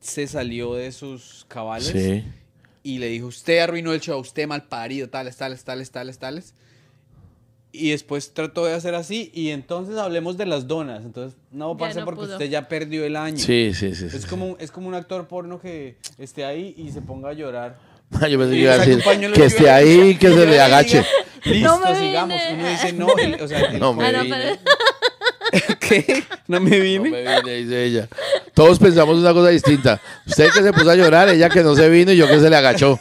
[0.01, 2.23] se salió de sus cabales Sí.
[2.83, 6.53] y le dijo, usted arruinó el show, usted mal parido, tales, tales, tales, tales, tales.
[7.71, 11.03] Y después trató de hacer así y entonces hablemos de las donas.
[11.05, 12.33] Entonces, no, parce, no porque pudo.
[12.33, 13.37] usted ya perdió el año.
[13.37, 14.05] Sí, sí, sí.
[14.05, 14.27] Es sí.
[14.27, 17.77] como, un- es como un actor porno que esté ahí y se ponga a llorar.
[18.29, 20.59] Yo pensé que Y iba a decir que y esté ahí, que se le y
[20.59, 21.05] agache.
[21.43, 22.41] Listo, No sigamos.
[22.53, 24.05] Uno dice, no, el- o sea, el No me
[25.53, 26.03] Ah, no, comediante- vine.
[26.05, 26.23] ¿Qué?
[26.47, 27.09] ¿No me vine?
[27.43, 28.07] me dice ella.
[28.53, 30.01] Todos pensamos una cosa distinta.
[30.25, 32.49] Usted que se puso a llorar, ella que no se vino y yo que se
[32.49, 32.99] le agachó.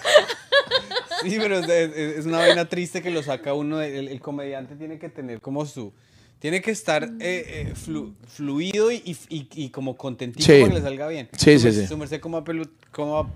[1.22, 3.78] Sí, pero es, es- es una vaina triste que lo saca uno.
[3.78, 5.92] de- El, el comediante tiene que tener como su.
[6.38, 10.60] Tiene que estar eh, eh, flu- fluido y, y- y- y como contentito Sí.
[10.60, 11.28] para que le salga bien.
[11.32, 11.86] Sí, Su sí, sí.
[11.86, 13.32] Su merced como, apelu- como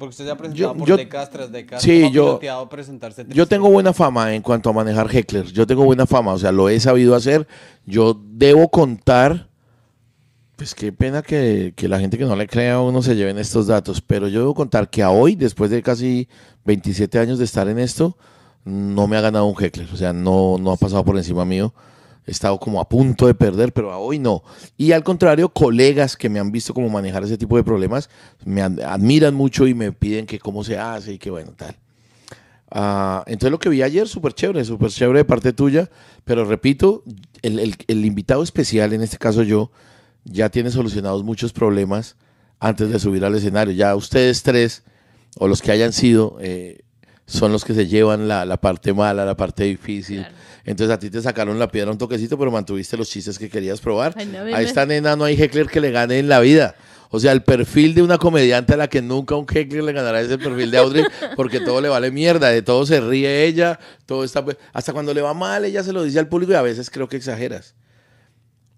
[0.00, 1.82] porque usted se ha presentado Yo- por yo- décadas tras décadas.
[1.84, 5.52] sí, ¿cómo ha yo- presentarse Yo tengo buena fama en cuanto a manejar hecklers.
[5.52, 7.46] Yo tengo buena fama, o sea, lo he sabido hacer.
[7.86, 9.48] Yo debo contar,
[10.56, 13.38] pues qué pena que, que la gente que no le crea a uno se lleven
[13.38, 16.28] estos datos, pero yo debo contar que a hoy, después de casi
[16.64, 18.16] 27 años de estar en esto,
[18.64, 19.88] no me ha ganado un heckler.
[19.92, 21.72] O sea, no, no ha pasado por encima mío.
[22.26, 24.42] He estado como a punto de perder, pero a hoy no.
[24.76, 28.08] Y al contrario, colegas que me han visto como manejar ese tipo de problemas,
[28.44, 31.76] me ad- admiran mucho y me piden que cómo se hace y que bueno, tal.
[32.70, 35.90] Ah, entonces lo que vi ayer, súper chévere, súper chévere de parte tuya,
[36.24, 37.02] pero repito,
[37.42, 39.72] el, el- el invitado especial, en este caso yo,
[40.24, 42.16] ya tiene solucionados muchos problemas
[42.60, 43.72] antes de subir al escenario.
[43.74, 44.84] Ya ustedes tres,
[45.38, 46.80] o los que hayan sido, eh,
[47.26, 50.18] son los que se llevan la, la parte mala, la parte difícil.
[50.20, 50.34] Claro.
[50.64, 53.80] Entonces a ti te sacaron la piedra un toquecito, pero mantuviste los chistes que querías
[53.80, 54.14] probar.
[54.16, 56.74] Ay, no, a esta nena no hay heckler que le gane en la vida.
[57.12, 60.20] O sea, el perfil de una comediante a la que nunca un heckler le ganará
[60.20, 61.04] es el perfil de Audrey,
[61.36, 65.20] porque todo le vale mierda, de todo se ríe ella, todo está hasta cuando le
[65.20, 67.74] va mal ella se lo dice al público y a veces creo que exageras.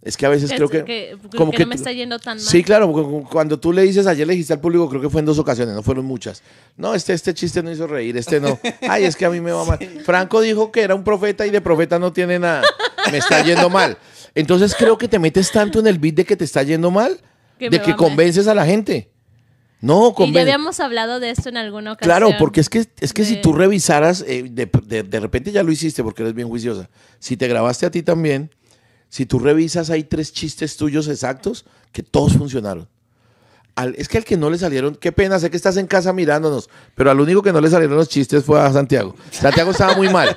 [0.05, 2.19] Es que a veces Que- creo que, que- como que que no me está yendo
[2.19, 2.45] tan mal.
[2.45, 2.91] Sí, claro,
[3.31, 5.75] cuando tú le dices, ayer le dijiste al público, creo que fue en dos ocasiones,
[5.77, 6.43] no fueron muchas.
[6.77, 8.59] No, este, este chiste no hizo reír, este no.
[8.89, 9.79] Ay, es que a mí me va mal.
[10.05, 12.63] Franco dijo que era un profeta y de profeta no tiene nada.
[13.13, 13.97] Me está yendo mal.
[14.35, 17.21] Entonces creo que te metes tanto en el beat de que te está yendo mal,
[17.59, 17.97] Que de que va mal.
[17.97, 19.09] convences a la gente.
[19.81, 20.43] No, Y ya convences.
[20.43, 22.09] habíamos hablado de esto en alguna ocasión.
[22.17, 25.51] Claro, porque es que, es que si de- tú revisaras, eh, de, de- de repente
[25.53, 26.89] ya lo hiciste porque eres bien juiciosa.
[27.19, 28.51] Si te grabaste a ti también,
[29.13, 32.89] si tú revisas, hay tres chistes tuyos exactos que todos funcionaron.
[33.75, 36.15] Al- es que al que no le salieron, qué pena, sé que estás en casa
[36.15, 39.15] mirándonos, pero al único que no le salieron los chistes fue a Santiago.
[39.31, 40.35] Santiago estaba muy mal.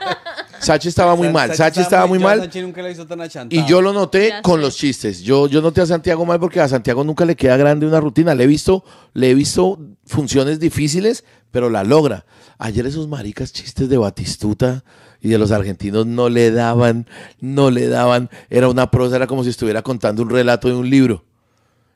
[0.60, 2.42] Sachi estaba muy mal, Sachi estaba muy mal.
[2.42, 3.62] Sachi nunca la hizo tan achantado.
[3.62, 4.62] Y yo lo noté Ya con sé.
[4.66, 5.22] los chistes.
[5.22, 8.36] Yo, yo noté a Santiago mal porque a Santiago nunca le queda grande una rutina.
[8.36, 8.84] Le he visto,
[9.14, 12.26] le he visto funciones difíciles, pero la logra.
[12.58, 14.84] Ayer esos maricas chistes de Batistuta
[15.26, 17.08] y de los argentinos no le daban,
[17.42, 18.30] no le daban.
[18.50, 21.24] Era una prosa, era como si estuviera contando un relato de un libro.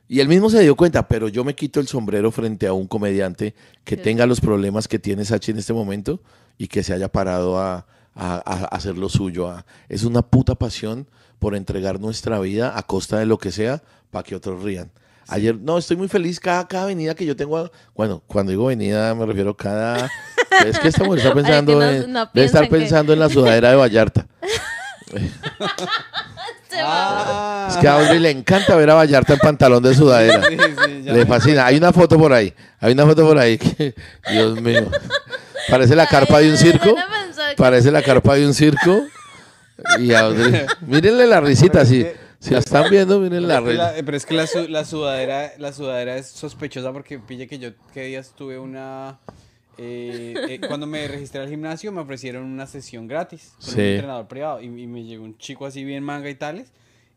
[0.08, 2.88] Y él mismo se dio cuenta, pero yo me quito el sombrero frente a un
[2.88, 4.02] comediante que Sí.
[4.02, 6.20] tenga los problemas que tiene Sachi en este momento
[6.58, 9.48] y que se haya parado a, a- a hacer lo suyo.
[9.48, 11.06] a- es una puta pasión
[11.38, 14.90] por entregar nuestra vida a costa de lo que sea para que otros rían.
[15.28, 17.56] Ayer, no, estoy muy feliz cada, cada avenida que yo tengo.
[17.58, 20.10] a- bueno, cuando digo avenida me refiero cada...
[20.66, 23.12] Es que esta mujer está Ay, que pensando, no- en, no debe estar que- pensando
[23.12, 24.26] en la sudadera de Vallarta.
[26.82, 27.66] Ah.
[27.70, 30.42] Es que a Audrey le encanta ver a Vallarta en pantalón de sudadera.
[30.48, 31.66] Sí, sí, ya Le fascina.
[31.66, 32.54] Hay una foto por ahí.
[32.78, 33.58] Hay una foto por ahí.
[33.58, 33.94] que-
[34.30, 34.88] Dios mío.
[35.68, 36.94] Parece la carpa de un circo.
[37.56, 39.02] Parece la carpa de un circo.
[39.98, 40.64] Y Audrey.
[40.82, 41.84] Mírenle la risita.
[41.84, 42.06] Si,
[42.38, 43.92] si la están viendo, miren la risita.
[44.04, 47.70] pero es que la, su- la sudadera, la sudadera es sospechosa porque pille que yo
[47.92, 49.18] que días tuve una
[49.82, 53.80] eh, eh, cuando me registré al gimnasio me ofrecieron una sesión gratis con Sí.
[53.80, 56.70] un entrenador privado y, y me llegó un chico así bien manga y tales,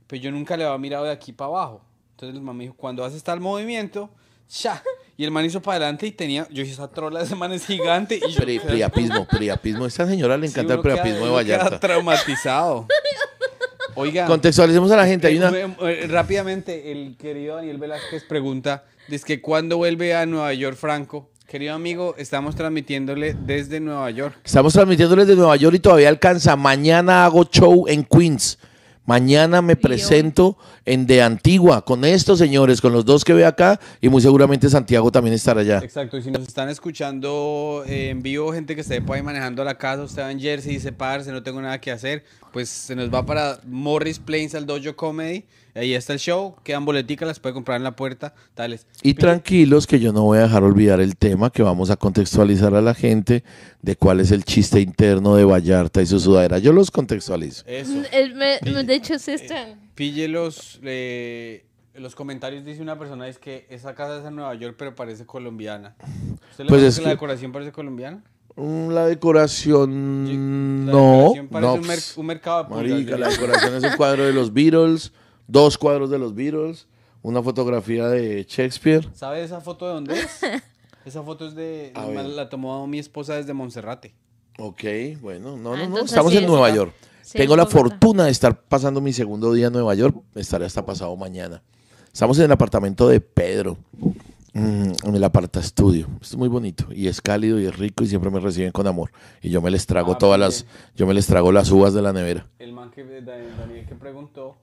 [0.08, 1.82] pero yo nunca le había mirado de aquí para abajo.
[2.12, 4.10] Entonces el man me dijo, cuando haces tal movimiento,
[4.47, 4.82] ¡cha!
[5.17, 7.52] Y el man hizo para adelante y tenía, yo dije, esa trola de ese man
[7.52, 8.39] es gigante y yo...
[8.41, 9.84] Pri- priapismo, priapismo.
[9.86, 11.80] A esta señora le Sí, encanta el queda- priapismo de uno queda Vallarta.
[11.80, 12.88] traumatizado.
[13.95, 14.26] Oiga.
[14.26, 15.28] Contextualicemos a la gente.
[15.28, 15.91] Hay Eh, una.
[15.91, 21.30] eh, rápidamente, el querido Daniel Velázquez pregunta, ¿desde cuándo vuelve a Nueva York Franco?
[21.54, 24.39] Querido amigo, estamos transmitiéndole desde Nueva York.
[24.44, 26.56] Estamos transmitiéndoles de Nueva York y todavía alcanza.
[26.56, 28.58] Mañana hago show en Queens.
[29.06, 33.80] Mañana me presento en De Antigua con estos señores, con los dos que ve acá
[34.02, 35.78] y muy seguramente Santiago también estará allá.
[35.84, 39.62] Exacto, y si nos están escuchando eh, en vivo, gente que esté por ahí manejando
[39.62, 42.24] a la casa, usted va en Jersey y dice, parce, no tengo nada que hacer,
[42.52, 46.86] pues se nos va para Morris Plains al Dojo Comedy, ahí está el show, quedan
[46.86, 48.86] boleticas, las puede comprar en la puerta, tales.
[49.02, 52.76] Y tranquilos que yo no voy a dejar olvidar el tema que vamos a contextualizar
[52.76, 53.44] a la gente
[53.82, 56.60] de cuál es el chiste interno de Vallarta y su sudadera.
[56.60, 57.64] Yo los contextualizo.
[57.66, 58.04] Eso.
[58.12, 59.80] El- me- me- de hecho, sí están.
[59.96, 64.56] Pille los, eh, los comentarios, dice una persona, es que esa casa es en Nueva
[64.56, 65.96] York, pero parece colombiana.
[66.52, 68.24] ¿Usted le Pues es que la que- decoración parece colombiana?
[68.56, 71.74] Mm, La decoración La no, decoración parece no.
[71.74, 75.12] un, mer- un mercado de Marica, la decoración es un cuadro de los Beatles,
[75.54, 76.88] dos cuadros de los Beatles,
[77.22, 79.08] una fotografía de Shakespeare.
[79.13, 80.39] ¿Sabe esa foto de dónde es?
[81.06, 81.92] Esa foto es de...
[81.96, 82.26] A ver.
[82.28, 84.13] La tomó mi esposa desde Monserrate.
[84.58, 84.84] Ok,
[85.20, 86.74] bueno, no, no, Ah, no, entonces estamos sí en es Nueva.
[86.74, 86.94] York.
[87.22, 90.16] Sí, Tengo la fortuna de estar pasando mi segundo día en Nueva York.
[90.34, 91.62] Estaré hasta pasado mañana.
[92.13, 93.78] Estamos en el apartamento de Pedro,
[94.54, 96.08] mm, en el aparta estudio.
[96.22, 99.12] Es muy bonito y es cálido y es rico y siempre me reciben con amor.
[99.42, 100.48] Y yo me les trago Ah, todas bien.
[100.48, 102.48] las, yo me les trago las uvas de la nevera.
[102.60, 104.56] El man que, Daniel Daniel que preguntó,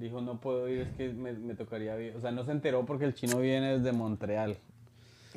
[0.00, 1.94] dijo, no puedo ir, es que me, me tocaría...
[1.96, 2.10] vi-".
[2.10, 4.56] O sea, no se enteró porque el chino viene desde Montreal.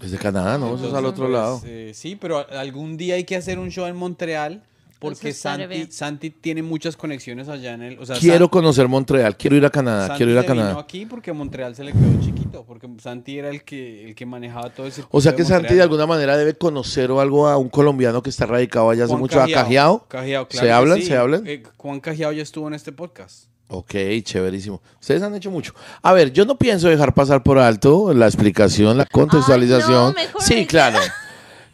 [0.02, 0.76] Es de Canadá, ¿no?
[0.76, 1.62] Eso es al otro pues, lado.
[1.66, 4.64] eh, sí, pero algún día hay que hacer un show en Montreal
[5.00, 5.92] porque Entonces, Santi.
[5.92, 8.00] Santi tiene muchas conexiones allá en el...
[8.00, 10.56] O sea, Quiero San- conocer Montreal, quiero ir a Canadá, Santi quiero ir a vino
[10.56, 10.80] Canadá.
[10.80, 14.70] aquí porque Montreal se le quedó chiquito, porque Santi era el que, el que manejaba
[14.70, 17.68] todo ese O sea que Santi de alguna manera debe conocer o algo a un
[17.68, 20.08] colombiano que está radicado allá hace mucho, a Cajiao.
[20.50, 21.02] ¿Se hablan?
[21.02, 21.46] ¿Se hablan?
[21.48, 23.48] Eh, Juan Cajiao ya estuvo en este podcast.
[23.68, 24.82] Ok, chéverísimo.
[25.00, 25.74] Ustedes han hecho mucho.
[26.02, 30.14] A ver, yo no pienso dejar pasar por alto la explicación, la contextualización.
[30.18, 31.00] Ay, no, mejor sí, claro.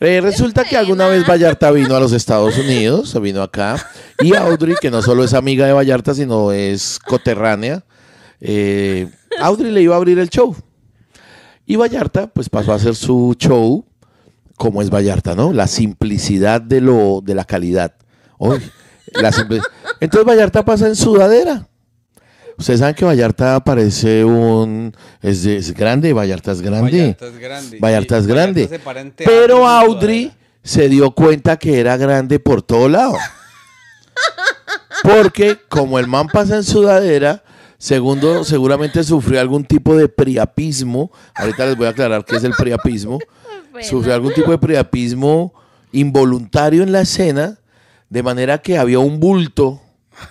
[0.02, 3.75] Eh, resulta que alguna vez Vallarta vino a los Estados Unidos, vino acá,
[4.19, 7.84] y Audrey, que no solo es amiga de Vallarta, sino es coterránea,
[8.39, 9.10] eh,
[9.41, 10.56] Audrey le iba a abrir el show.
[11.65, 13.86] Y Vallarta, pues pasó a hacer su show
[14.56, 15.54] como es Vallarta, ¿no?
[15.54, 17.95] La simplicidad de, lo, de la calidad.
[18.39, 19.32] La
[19.99, 21.67] Entonces Vallarta pasa en sudadera.
[22.60, 24.93] Ustedes saben que Vallarta parece un...
[25.22, 26.91] Es, de- es grande, Vallarta es grande.
[26.91, 27.78] Vallarta es grande.
[27.80, 28.80] Vallarta es grande.
[29.26, 33.15] Pero Audrey se dio cuenta que era grande por todo lado.
[35.04, 37.43] Porque como el man pasa en sudadera,
[37.78, 41.12] segundo, seguramente sufrió algún tipo de priapismo.
[41.36, 43.19] Ahorita les voy a aclarar qué es el priapismo.
[43.72, 43.88] Bueno.
[43.88, 45.54] Sufrió algún tipo de priapismo
[45.93, 47.60] involuntario en la escena,
[48.10, 49.82] de manera que había un bulto,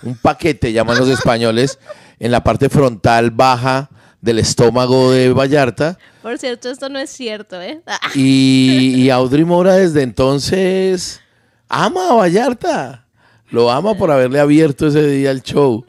[0.03, 1.79] un paquete, llaman los españoles,
[2.19, 3.89] en la parte frontal baja
[4.21, 5.97] del estómago de Vallarta.
[6.21, 7.81] Por cierto, esto no es cierto, ¿eh?
[8.15, 11.21] Y, y Audrey Mora desde entonces
[11.67, 13.05] ama a Vallarta.
[13.51, 15.83] Lo ama por haberle abierto ese día el show.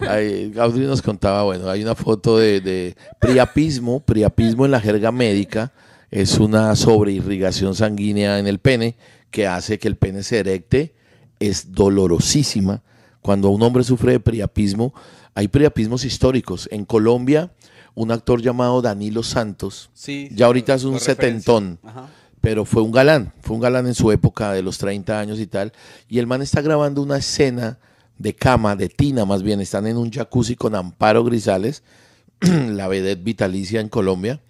[0.00, 4.00] Ay, Audrey nos contaba, bueno, hay una foto de, de priapismo.
[4.00, 5.72] Priapismo en la jerga médica
[6.10, 8.96] es una sobreirrigación sanguínea en el pene
[9.30, 10.94] que hace que el pene se erecte
[11.40, 12.82] es dolorosísima.
[13.22, 14.94] Cuando un hombre sufre de priapismo,
[15.34, 16.68] hay priapismos históricos.
[16.72, 17.52] En Colombia,
[17.94, 22.08] un actor llamado Danilo Santos, Sí, ya ahorita es un setentón, Ajá.
[22.40, 25.46] pero fue un galán, fue un galán en su época de los 30 años y
[25.46, 25.72] tal.
[26.08, 27.78] Y el man está grabando una escena
[28.18, 31.82] de cama, de tina más bien, están en un jacuzzi con Amparo Grisales,
[32.40, 34.40] la vedette vitalicia en Colombia.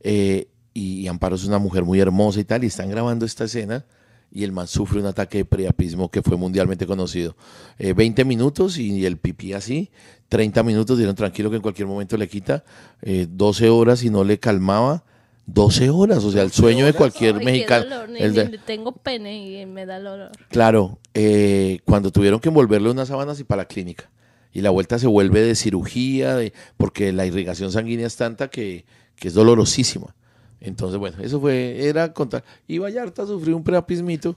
[0.00, 3.44] Eh, y, y Amparo es una mujer muy hermosa y tal, y están grabando esta
[3.44, 3.84] escena
[4.32, 7.36] y el man sufre un ataque de priapismo que fue mundialmente conocido.
[7.78, 9.90] Eh, 20 minutos y el pipí así,
[10.28, 12.64] 30 minutos, dieron tranquilo que en cualquier momento le quita,
[13.02, 15.04] eh, 12 horas y no le calmaba,
[15.46, 17.84] 12 horas, o sea, el 12 sueño de cualquier Ay, mexicano.
[17.84, 20.30] dolor, el de- tengo pene y me da el olor.
[20.48, 24.08] Claro, eh, cuando tuvieron que envolverle unas sábanas y para la clínica.
[24.54, 28.84] Y la vuelta se vuelve de cirugía, de, porque la irrigación sanguínea es tanta que,
[29.16, 30.14] que es dolorosísima.
[30.64, 32.44] Entonces, bueno, eso fue, era contar.
[32.68, 34.36] Y Vallarta sufrió un preapismito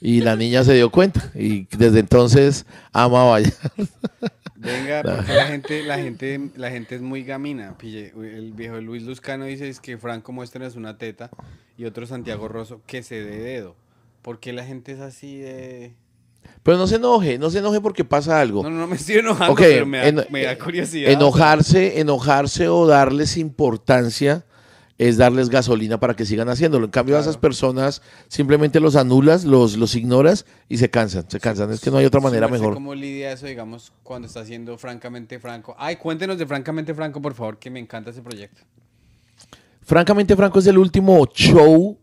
[0.00, 1.30] y la niña se dio cuenta.
[1.34, 3.70] Y desde entonces ama a Vallarta.
[4.56, 7.76] Venga, porque la gente, la gente, la gente es muy gamina.
[7.76, 11.30] Pille, el viejo Luis Luscano dice es que Franco muéstrenos una teta
[11.76, 13.76] y otro Santiago Rosso que se dé dedo.
[14.22, 15.94] ¿Por qué la gente es así de...?
[16.62, 18.62] Pero no se enoje, no se enoje porque pasa algo.
[18.62, 21.10] No, no, no me estoy enojando, pero me da, en- me da curiosidad.
[21.10, 24.44] Enojarse, enojarse o darles importancia
[24.98, 26.84] es darles gasolina para que sigan haciéndolo.
[26.84, 31.28] En cambio, a esas personas simplemente los anulas, los, los ignoras y se cansan.
[31.28, 31.72] Se cansan.
[31.72, 32.74] Es que no hay otra manera mejor.
[32.74, 35.74] ¿Cómo lidia eso, digamos, cuando está haciendo Francamente Franco?
[35.78, 38.62] Ay, cuéntenos de Francamente Franco, por favor, que me encanta ese proyecto.
[39.82, 41.98] Francamente, Franco es el último show,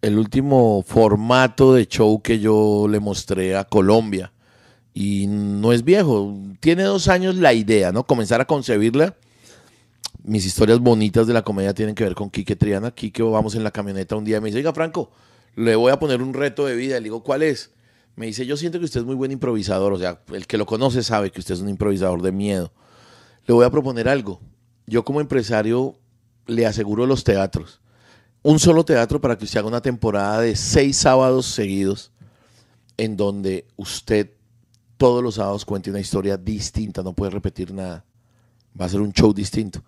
[0.00, 4.32] el último formato de show que yo le mostré a Colombia.
[4.94, 6.34] Y no es viejo.
[6.60, 8.04] Tiene dos años la idea, ¿no?
[8.06, 9.16] Comenzar a concebirla.
[10.26, 12.90] Mis historias bonitas de la comedia tienen que ver con Quique Triana.
[12.90, 15.12] Quique, vamos en la camioneta un día y me dice, oiga, Franco,
[15.54, 16.96] le voy a poner un reto de vida.
[16.96, 17.70] Le digo, ¿cuál es?
[18.16, 19.92] Me dice, yo siento que usted es muy buen improvisador.
[19.92, 22.72] O sea, el que lo conoce sabe que usted es un improvisador de miedo.
[23.46, 24.40] Le voy a proponer algo.
[24.88, 25.96] Yo como empresario
[26.46, 27.80] le aseguro los teatros.
[28.42, 32.10] Un solo teatro para que usted haga una temporada de seis sábados seguidos
[32.96, 34.32] en donde usted
[34.96, 38.04] todos los sábados cuente una historia distinta, no puede repetir nada.
[38.80, 39.84] Va a ser un show distinto.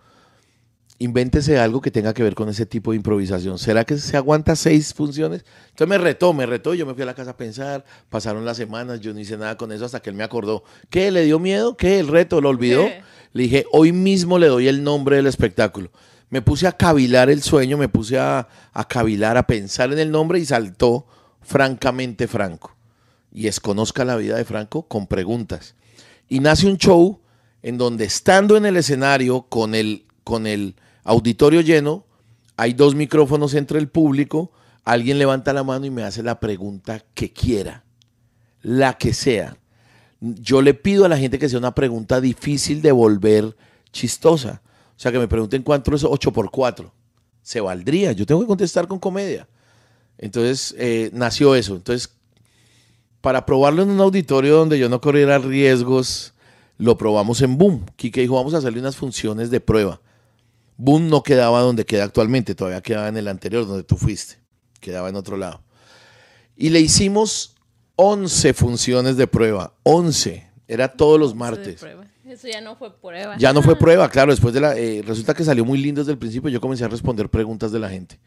[1.00, 3.58] Invéntese algo que tenga que ver con ese tipo de improvisación.
[3.58, 5.44] ¿Será que se aguanta seis funciones?
[5.70, 6.74] Entonces me retó, me retó.
[6.74, 7.84] Yo me fui a la casa a pensar.
[8.08, 10.64] Pasaron las semanas, yo no hice nada con eso hasta que él me acordó.
[10.90, 11.12] ¿Qué?
[11.12, 11.76] ¿Le dio miedo?
[11.76, 12.00] ¿Qué?
[12.00, 12.40] ¿El reto?
[12.40, 12.86] ¿Lo olvidó?
[12.86, 13.02] ¿Qué?
[13.32, 15.92] Le dije, hoy mismo le doy el nombre del espectáculo.
[16.30, 20.10] Me puse a cavilar el sueño, me puse a, a cavilar, a pensar en el
[20.10, 21.06] nombre y saltó
[21.40, 22.74] francamente Franco.
[23.32, 25.76] Y es Conozca la vida de Franco con preguntas.
[26.28, 27.20] Y nace un show
[27.62, 30.74] en donde estando en el escenario con el, con el
[31.08, 32.04] auditorio lleno,
[32.56, 34.52] hay dos micrófonos entre el público,
[34.84, 37.84] alguien levanta la mano y me hace la pregunta que quiera,
[38.62, 39.56] la que sea.
[40.20, 43.56] Yo le pido a la gente que sea una pregunta difícil de volver
[43.92, 44.62] chistosa.
[44.96, 46.92] O sea, que me pregunten cuánto es 8 por 4.
[47.40, 48.12] Se valdría.
[48.12, 49.48] Yo tengo que contestar con comedia.
[50.18, 51.76] Entonces, eh, nació eso.
[51.76, 52.12] Entonces,
[53.20, 56.34] para probarlo en un auditorio donde yo no corriera riesgos,
[56.76, 57.86] lo probamos en Boom.
[57.94, 60.00] Kike dijo, vamos a hacerle unas funciones de prueba.
[60.78, 64.36] Boom no quedaba donde queda actualmente, todavía quedaba en el anterior, donde tú fuiste.
[64.80, 65.60] Quedaba en otro lado.
[66.56, 67.54] Y le hicimos
[67.96, 69.74] 11 funciones de prueba.
[69.82, 70.48] 11.
[70.66, 71.82] Era todos los martes.
[72.24, 73.36] Eso ya no fue prueba.
[73.38, 74.30] Ya no fue prueba, claro.
[74.32, 74.76] Después de la.
[74.76, 76.48] eh, resulta que salió muy lindo desde el principio.
[76.50, 78.18] Yo comencé a responder preguntas de la gente.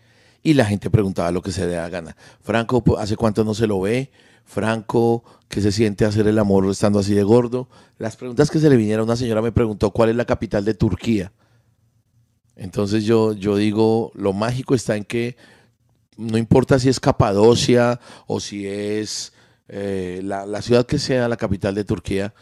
[0.43, 2.17] Y la gente preguntaba lo que se le da gana.
[2.41, 4.11] Franco, ¿po- ¿hace cuánto no se lo ve?
[4.43, 7.69] Franco, ¿qué se siente hacer el amor estando así de gordo?
[7.97, 10.73] Las preguntas que se le vinieron, una señora me preguntó cuál es la capital de
[10.73, 11.31] Turquía.
[12.55, 15.37] Entonces yo, yo digo, lo mágico está en que
[16.17, 19.33] no importa si es Capadocia o si es
[19.67, 22.33] eh, la, la ciudad que sea la capital de Turquía,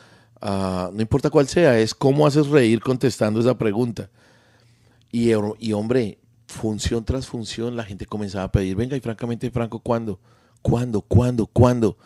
[0.41, 4.09] ah, no importa cuál sea, es cómo haces reír contestando esa pregunta.
[5.11, 9.79] Y, y, hombre, función tras función, la gente comenzaba a pedir, venga, y francamente, Franco,
[9.79, 10.19] ¿cuándo?
[10.61, 11.01] ¿Cuándo?
[11.01, 11.45] ¿Cuándo?
[11.47, 11.97] ¿Cuándo?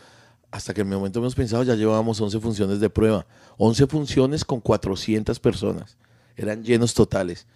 [0.52, 3.26] Hasta que en el momento hemos pensado, ya llevábamos 11 funciones de prueba.
[3.58, 5.98] 11 funciones con 400 personas.
[6.36, 7.48] Eran llenos totales.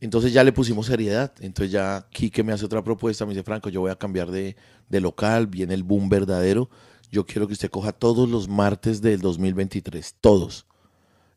[0.00, 1.32] Entonces ya le pusimos seriedad.
[1.40, 3.26] Entonces ya Quique me hace otra propuesta.
[3.26, 4.56] Me dice, Franco, yo voy a cambiar de,
[4.88, 5.46] de local.
[5.46, 6.70] Viene el boom verdadero.
[7.10, 10.16] Yo quiero que usted coja todos los martes del 2023.
[10.20, 10.66] Todos.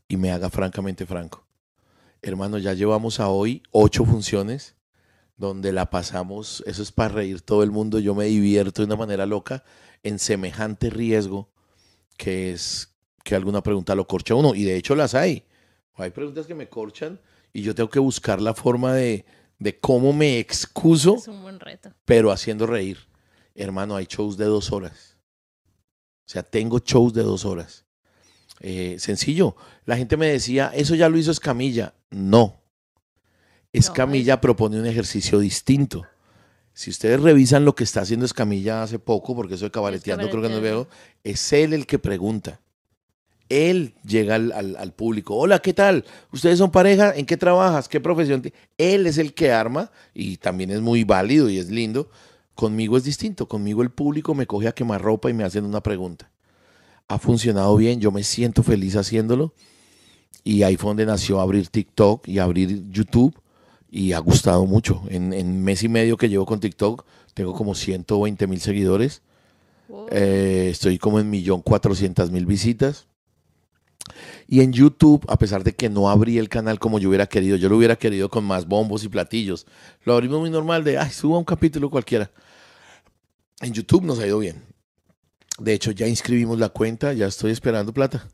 [0.07, 1.45] Y me haga francamente franco.
[2.21, 4.75] Hermano, ya llevamos a hoy ocho funciones
[5.37, 6.63] donde la pasamos.
[6.67, 7.99] Eso es para reír todo el mundo.
[7.99, 9.63] Yo me divierto de una manera loca
[10.03, 11.49] en semejante riesgo
[12.17, 12.93] que es
[13.23, 14.53] que alguna pregunta lo corcha uno.
[14.53, 15.45] Y de hecho las hay.
[15.95, 17.19] Hay preguntas que me corchan
[17.53, 19.25] y yo tengo que buscar la forma de,
[19.59, 21.91] de cómo me excuso, Es un buen reto.
[22.05, 22.97] pero haciendo reír.
[23.55, 25.17] Hermano, hay shows de dos horas.
[26.25, 27.85] sea, tengo shows de dos horas.
[28.61, 29.55] Eh, sencillo.
[29.85, 31.93] La gente me decía, eso ya lo hizo Escamilla.
[32.09, 32.61] No.
[33.73, 36.05] Escamilla propone un ejercicio distinto.
[36.73, 40.41] Si ustedes revisan lo que está haciendo Escamilla hace poco, porque eso de cabareteando creo
[40.41, 40.87] que no veo,
[41.23, 42.61] es él el que pregunta.
[43.51, 45.35] Él llega al, al, público.
[45.35, 46.05] Hola, ¿qué tal?
[46.31, 47.13] ¿Ustedes son pareja?
[47.15, 47.89] ¿En qué trabajas?
[47.89, 48.41] ¿Qué profesión?
[48.77, 52.09] Él es el que arma y también es muy válido y es lindo.
[52.55, 53.47] Conmigo es distinto.
[53.47, 56.31] Conmigo el público me coge a quemar ropa y me hacen una pregunta.
[57.07, 59.53] Ha funcionado bien, yo me siento feliz haciéndolo.
[60.43, 63.37] Y ahí fue donde nació abrir TikTok y abrir YouTube
[63.91, 65.03] y ha gustado mucho.
[65.09, 69.21] En, en mes y medio que llevo con TikTok, tengo como 120 mil seguidores.
[70.09, 73.07] Eh, estoy como en millón cuatrocientas mil visitas.
[74.51, 77.55] Y en YouTube, a pesar de que no abrí el canal como yo hubiera querido,
[77.55, 79.65] yo lo hubiera querido con más bombos y platillos.
[80.03, 82.29] Lo abrimos muy normal de, ay, suba un capítulo cualquiera.
[83.61, 84.61] En YouTube nos ha ido bien.
[85.57, 88.27] De hecho, ya inscribimos la cuenta, ya estoy esperando plata.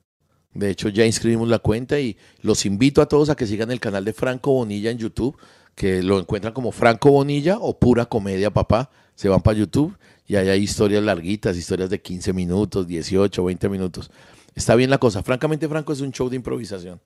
[0.56, 3.80] De hecho, ya inscribimos la cuenta y los invito a todos a que sigan el
[3.80, 5.38] canal de Franco Bonilla en YouTube,
[5.76, 8.90] que lo encuentran como Franco Bonilla o Pura Comedia Papá.
[9.14, 9.96] Se van para YouTube
[10.26, 14.10] y ahí hay historias larguitas, historias de 15 minutos, 18, 20 minutos.
[14.58, 15.22] Está bien la cosa.
[15.22, 17.00] Francamente, Franco es un show de improvisación.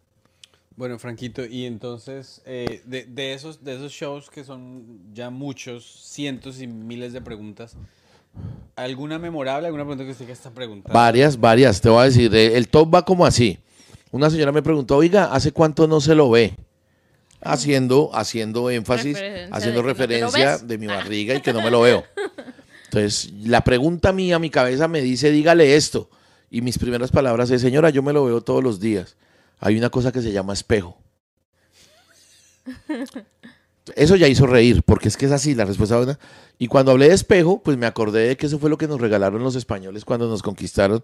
[0.77, 6.61] Bueno, Franquito, y entonces, eh, de, esos, de esos shows que son ya muchos, cientos
[6.61, 7.75] y miles de preguntas,
[8.77, 10.97] ¿alguna memorable, alguna pregunta que usted que está preguntando?
[10.97, 12.33] Varias, varias, te voy a decir.
[12.33, 13.59] Eh, el top va como así.
[14.11, 16.55] Una señora me preguntó, oiga, ¿hace cuánto no se lo ve?
[17.41, 19.17] Haciendo, haciendo énfasis,
[19.51, 22.05] haciendo referencia de mi barriga y que no me lo veo.
[22.85, 26.09] Entonces, la pregunta mía, mi cabeza me dice, dígale esto.
[26.51, 29.15] Y mis primeras palabras es, señora, yo me lo veo todos los días.
[29.59, 30.97] Hay una cosa que se llama espejo.
[33.95, 36.19] Eso ya hizo reír, porque es que es así la respuesta.
[36.59, 39.01] Y cuando hablé de espejo, pues me acordé de que eso fue lo que nos
[39.01, 41.03] regalaron los españoles cuando nos conquistaron,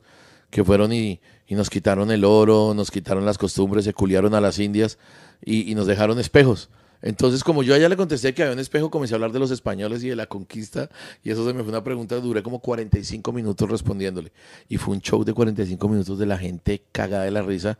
[0.51, 1.19] que fueron y,
[1.49, 4.99] nos quitaron el oro, nos quitaron las costumbres, se culiaron a las indias
[5.41, 6.69] y nos dejaron espejos.
[7.01, 9.51] Entonces, como yo allá le contesté que había un espejo, comencé a hablar de los
[9.51, 10.89] españoles y de la conquista,
[11.23, 14.31] y eso se me fue una pregunta, duré como 45 minutos respondiéndole.
[14.67, 17.77] Y fue un show de 45 minutos de la gente cagada de la risa.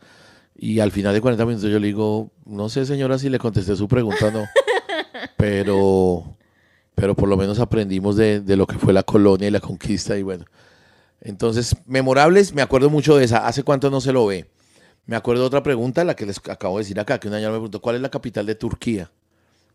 [0.56, 3.76] Y al final de 40 minutos yo le digo, no sé señora si le contesté
[3.76, 4.44] su pregunta o no,
[5.36, 6.36] pero,
[6.94, 10.18] pero por lo menos aprendimos de, de lo que fue la colonia y la conquista
[10.18, 10.44] y bueno.
[11.20, 13.46] Entonces, memorables, me acuerdo mucho de esa.
[13.46, 14.46] ¿Hace cuánto no se lo ve?
[15.08, 17.46] Me acuerdo de otra pregunta, la que les acabo de decir acá, que un año
[17.46, 19.10] me preguntó, ¿cuál es la capital de Turquía?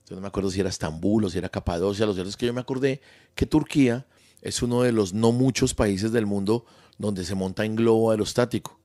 [0.07, 2.05] Yo no me acuerdo si era Estambul o si era Capadocia.
[2.05, 3.01] Lo cierto es que yo me acordé
[3.33, 4.05] que Turquía
[4.43, 6.65] es uno de los no muchos países del mundo
[6.99, 8.79] donde se monta en globo aerostático.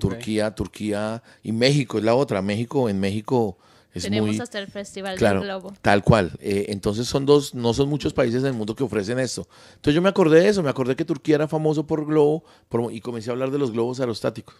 [0.00, 2.42] Turquía, Turquía y México es la otra.
[2.42, 3.56] México, en México
[3.92, 5.74] es Tenemos hasta el Festival del Globo.
[5.80, 6.32] Tal cual.
[6.40, 9.46] Eh, entonces son dos, no son muchos países del mundo que ofrecen esto.
[9.76, 12.42] Entonces yo me acordé de eso, me acordé que Turquía era famoso por globo
[12.90, 14.56] y comencé a hablar de los globos aerostáticos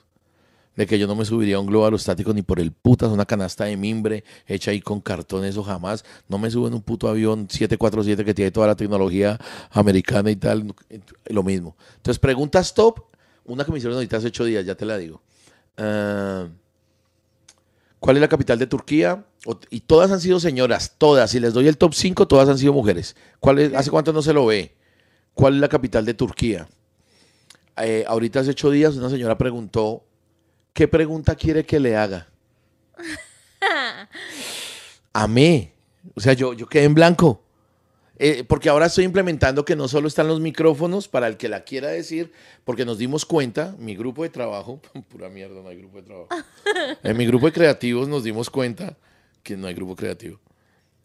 [0.77, 3.25] de que yo no me subiría a un globo aerostático ni por el putas, una
[3.25, 6.05] canasta de mimbre hecha ahí con cartón, eso jamás.
[6.29, 9.39] No me subo en un puto avión 747 que tiene toda la tecnología
[9.71, 10.75] americana y tal,
[11.27, 11.77] lo mismo.
[11.97, 13.01] Entonces, preguntas top,
[13.45, 15.23] una que me hicieron ahorita hace ocho días, ya te la digo.
[15.77, 16.49] Ah,
[18.05, 19.25] ¿Cuál es la capital de Turquía?
[19.71, 21.31] Y todas han sido señoras, todas.
[21.31, 23.17] Si les doy el top 5, todas han sido mujeres.
[23.41, 24.75] ¿Cuál es, ¿Hace cuánto no se lo ve?
[25.33, 26.69] ¿Cuál es la capital de Turquía?
[27.79, 30.05] Eh, ahorita hace ocho días una señora preguntó
[30.75, 32.27] ¿Qué pregunta quiere que le haga?
[35.13, 35.71] A mí.
[36.15, 37.41] O sea, yo, yo quedé en blanco.
[38.19, 41.65] Eh, porque ahora estoy implementando que no solo están los micrófonos para el que la
[41.65, 42.33] quiera decir,
[42.65, 46.29] porque nos dimos cuenta, mi grupo de trabajo, pura mierda, no hay grupo de trabajo.
[47.05, 48.97] En mi grupo de creativos nos dimos cuenta
[49.43, 50.41] que no hay grupo creativo.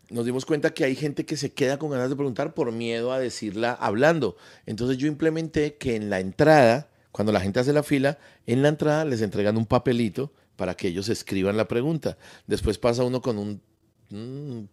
[0.10, 3.12] Nos dimos cuenta que hay gente que se queda con ganas de preguntar por miedo
[3.12, 4.36] a decirla hablando.
[4.66, 8.70] Entonces yo implementé que en la entrada cuando la gente hace la fila, en la
[8.70, 12.18] entrada les entregan un papelito para que ellos escriban la pregunta.
[12.46, 13.62] Después pasa uno con un,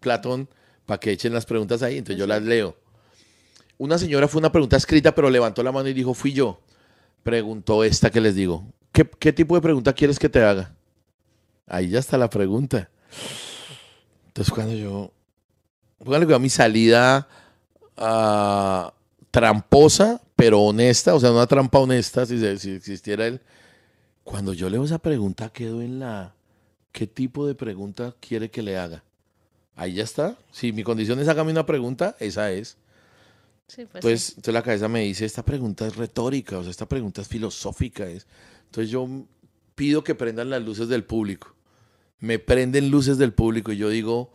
[0.00, 0.48] platón
[0.84, 2.76] para que echen las preguntas ahí, entonces yo las leo.
[3.78, 6.60] Una señora fue una pregunta escrita, pero levantó la mano y dijo, fui yo.
[7.22, 10.74] Preguntó esta que les digo, ¿qué, qué tipo de pregunta quieres que te haga?
[11.66, 12.88] Ahí ya está la pregunta.
[14.28, 15.12] Entonces cuando yo,
[15.98, 17.28] póngale a mi salida
[17.96, 18.90] uh,
[19.36, 23.42] tramposa, pero honesta, o sea, una trampa honesta, si, si existiera él.
[24.24, 26.34] Cuando yo leo esa pregunta, quedo en la.
[26.90, 29.04] ¿Qué tipo de pregunta quiere que le haga?
[29.74, 30.38] Ahí ya está.
[30.50, 32.78] Si mi condición es hágame una pregunta, esa es.
[33.68, 36.88] Sí, pues entonces, entonces la cabeza me dice, esta pregunta es retórica, o sea, esta
[36.88, 38.06] pregunta es filosófica.
[38.06, 38.26] Es.
[38.64, 39.06] Entonces yo
[39.74, 41.54] pido que prendan las luces del público.
[42.20, 44.32] Me prenden luces del público y yo digo,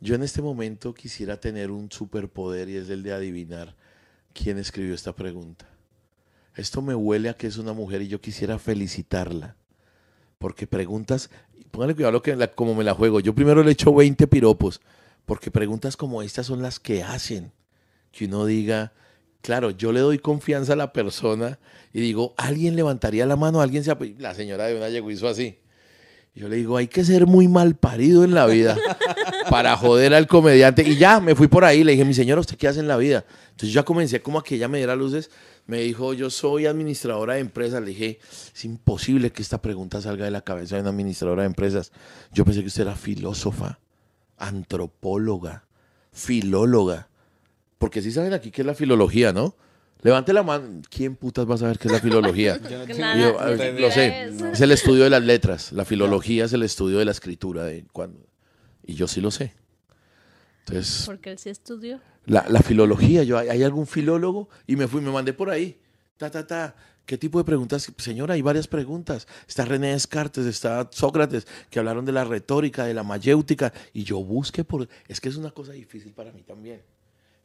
[0.00, 3.74] yo en este momento quisiera tener un superpoder y es el de adivinar
[4.36, 5.66] quién escribió esta pregunta.
[6.54, 9.56] esto me huele a que es una mujer y yo quisiera felicitarla.
[10.38, 11.30] Porque preguntas,
[11.70, 13.20] póngale cuidado lo que, como me la juego.
[13.20, 14.80] Yo primero le echo 20 piropos,
[15.24, 17.52] porque preguntas como estas son las que hacen.
[18.12, 18.92] Que uno diga,
[19.42, 21.58] claro, yo le doy confianza a la persona
[21.92, 23.90] y digo, alguien levantaría la mano, alguien se...
[23.90, 24.16] ape-".
[24.18, 25.58] La señora de una llegó hizo así.
[26.34, 28.76] Yo le digo, hay que ser muy mal parido en la vida
[29.50, 30.82] para joder al comediante.
[30.82, 32.96] Y ya, me fui por ahí, le dije, mi señora, ¿usted qué hace en la
[32.96, 33.24] vida?
[33.50, 35.30] Entonces yo ya comencé como a que ella me diera luces.
[35.66, 37.80] Me dijo, yo soy administradora de empresas.
[37.80, 38.18] Le dije,
[38.54, 41.92] es imposible que esta pregunta salga de la cabeza de una administradora de empresas.
[42.32, 43.80] Yo pensé que usted era filósofa,
[44.36, 45.64] antropóloga,
[46.12, 47.08] filóloga.
[47.78, 49.56] Porque sí saben aquí qué es la filología, ¿no?
[50.02, 50.82] Levante la mano.
[50.88, 52.60] ¿Quién putas va a saber qué es la filología?
[52.70, 54.24] Yo no nada, lo sé.
[54.24, 54.40] es.
[54.40, 55.72] Es el estudio de las letras.
[55.72, 57.64] La filología es el estudio de la escritura.
[57.64, 58.25] De cuando,
[58.86, 59.52] y yo sí lo sé.
[60.66, 62.00] Entonces, Porque él sí estudió.
[62.24, 64.48] la, la filología, yo, ¿hay, hay algún filólogo?
[64.66, 65.78] Y me fui, me mandé por ahí.
[66.16, 66.74] Ta, ta, ta.
[67.04, 67.92] ¿Qué tipo de preguntas?
[67.98, 69.28] Señora, hay varias preguntas.
[69.46, 73.72] Está René Descartes, está Sócrates, que hablaron de la retórica, de la mayéutica.
[73.92, 74.88] Y yo busqué por...
[75.06, 76.82] Es que es una cosa difícil para mí también.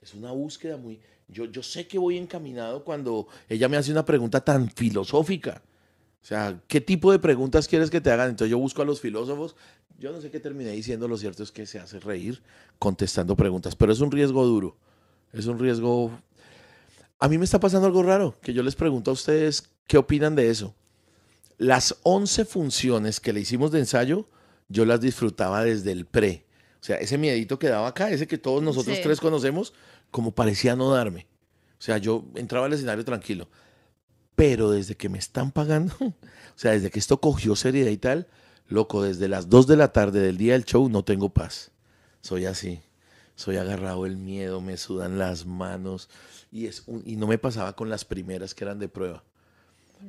[0.02, 1.00] Es una búsqueda muy...
[1.28, 5.62] Yo, yo sé que voy encaminado cuando ella me hace una pregunta tan filosófica.
[6.22, 8.30] O sea, ¿qué tipo de preguntas quieres que te hagan?
[8.30, 9.55] Entonces yo busco a los filósofos.
[9.97, 12.41] Yo no sé qué terminé diciendo, lo cierto es que se hace reír
[12.80, 14.78] contestando preguntas, pero es un riesgo duro.
[15.34, 16.11] Es un riesgo...
[17.19, 20.36] A mí me está pasando algo raro, que yo les pregunto a ustedes qué opinan
[20.36, 20.74] de eso.
[21.57, 24.28] Las 11 funciones que le hicimos de ensayo,
[24.69, 26.45] yo las disfrutaba desde el pre.
[26.80, 29.03] O sea, ese miedito que daba acá, ese que todos nosotros Sí.
[29.03, 29.74] tres conocemos,
[30.09, 31.28] como parecía no darme.
[31.80, 33.47] O sea, yo entraba al escenario tranquilo.
[34.36, 36.13] Pero desde que me están pagando, o
[36.55, 38.27] sea, desde que esto cogió seriedad y tal,
[38.67, 41.71] loco, desde las 2 de la tarde del día del show no tengo paz.
[42.21, 42.82] Soy así.
[43.36, 46.09] Soy agarrado el miedo, me sudan las manos.
[46.51, 49.23] Y, es un- y no me pasaba con las primeras que eran de prueba.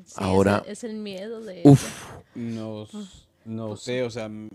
[0.07, 1.63] Sí, Ahora- Es el, es el miedo de.
[1.65, 1.83] Uf,
[2.35, 2.87] No,
[3.45, 4.29] no sé, o sea.
[4.29, 4.49] no-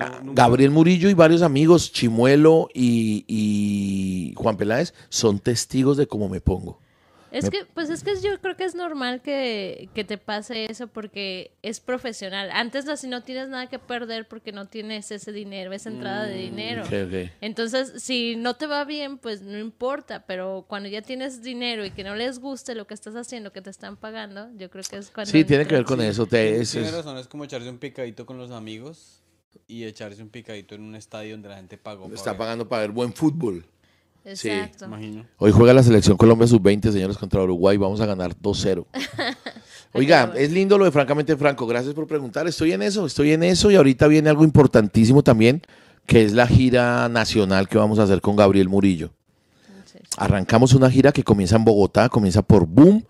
[0.00, 6.28] Ah, Gabriel Murillo y varios amigos, Chimuelo y, y Juan Peláez, son testigos de cómo
[6.28, 6.78] me pongo.
[7.32, 10.66] Es Me- que, pues es que yo creo que es normal que, que te pase
[10.70, 12.50] eso porque es profesional.
[12.52, 16.34] Antes así no tienes nada que perder porque no tienes ese dinero, esa entrada de
[16.36, 16.82] dinero.
[16.84, 17.30] Mm, ok.
[17.40, 21.90] Entonces, si no te va bien, pues no importa, pero cuando ya tienes dinero y
[21.90, 24.96] que no les guste lo que estás haciendo, que te están pagando, yo creo que
[24.96, 25.32] es cuando...
[25.32, 26.26] Sí, tiene que ver con eso.
[26.26, 29.22] te- es- razón, es como echarse un picadito con los amigos
[29.66, 32.04] y echarse un picadito en un estadio donde la gente pagó.
[32.04, 32.38] para está ver.
[32.38, 33.64] pagando para ver buen fútbol.
[34.24, 34.84] Sí, Exacto.
[34.84, 35.24] Imagino.
[35.38, 37.76] Hoy juega la selección Colombia sub-20, señores, contra Uruguay.
[37.76, 38.86] Vamos a ganar 2-0.
[39.92, 41.66] Oiga, es lindo lo de Francamente Franco.
[41.66, 42.46] Gracias por preguntar.
[42.46, 43.70] Estoy en eso, estoy en eso.
[43.70, 45.62] Y ahorita viene algo importantísimo también,
[46.06, 49.10] que es la gira nacional que vamos a hacer con Gabriel Murillo.
[49.84, 49.98] Sí.
[50.16, 53.04] Arrancamos una gira que comienza en Bogotá, comienza por Boom.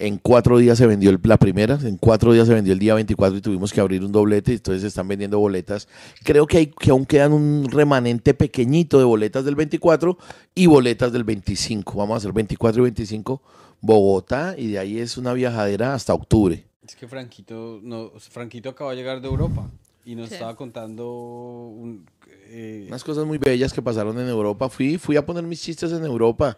[0.00, 2.94] En cuatro días se vendió el- la primera, en cuatro días se vendió el día
[2.94, 5.88] 24 y tuvimos que abrir un doblete, entonces se están vendiendo boletas.
[6.22, 10.16] Creo que, hay, que aún quedan un remanente pequeñito de boletas del 24
[10.54, 11.98] y boletas del 25.
[11.98, 13.42] Vamos a hacer 24 y 25
[13.80, 16.64] Bogotá y de ahí es una viajadera hasta octubre.
[16.86, 19.68] Es que Franquito, no, Franquito acaba de llegar de Europa
[20.04, 20.34] y nos Sí.
[20.34, 22.06] estaba contando un,
[22.50, 24.68] eh, Unas cosas muy bellas que pasaron en Europa.
[24.68, 26.56] Fui, fui a poner mis chistes en Europa.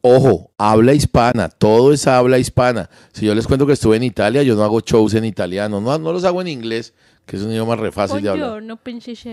[0.00, 2.90] Ojo, habla hispana, todo es habla hispana.
[3.12, 5.98] Si yo les cuento que estuve en Italia, yo no hago shows en italiano, no,
[5.98, 6.94] no los hago en inglés,
[7.26, 8.48] que es un idioma re fácil de hablar.
[8.48, 9.30] Buongiorno, princesa.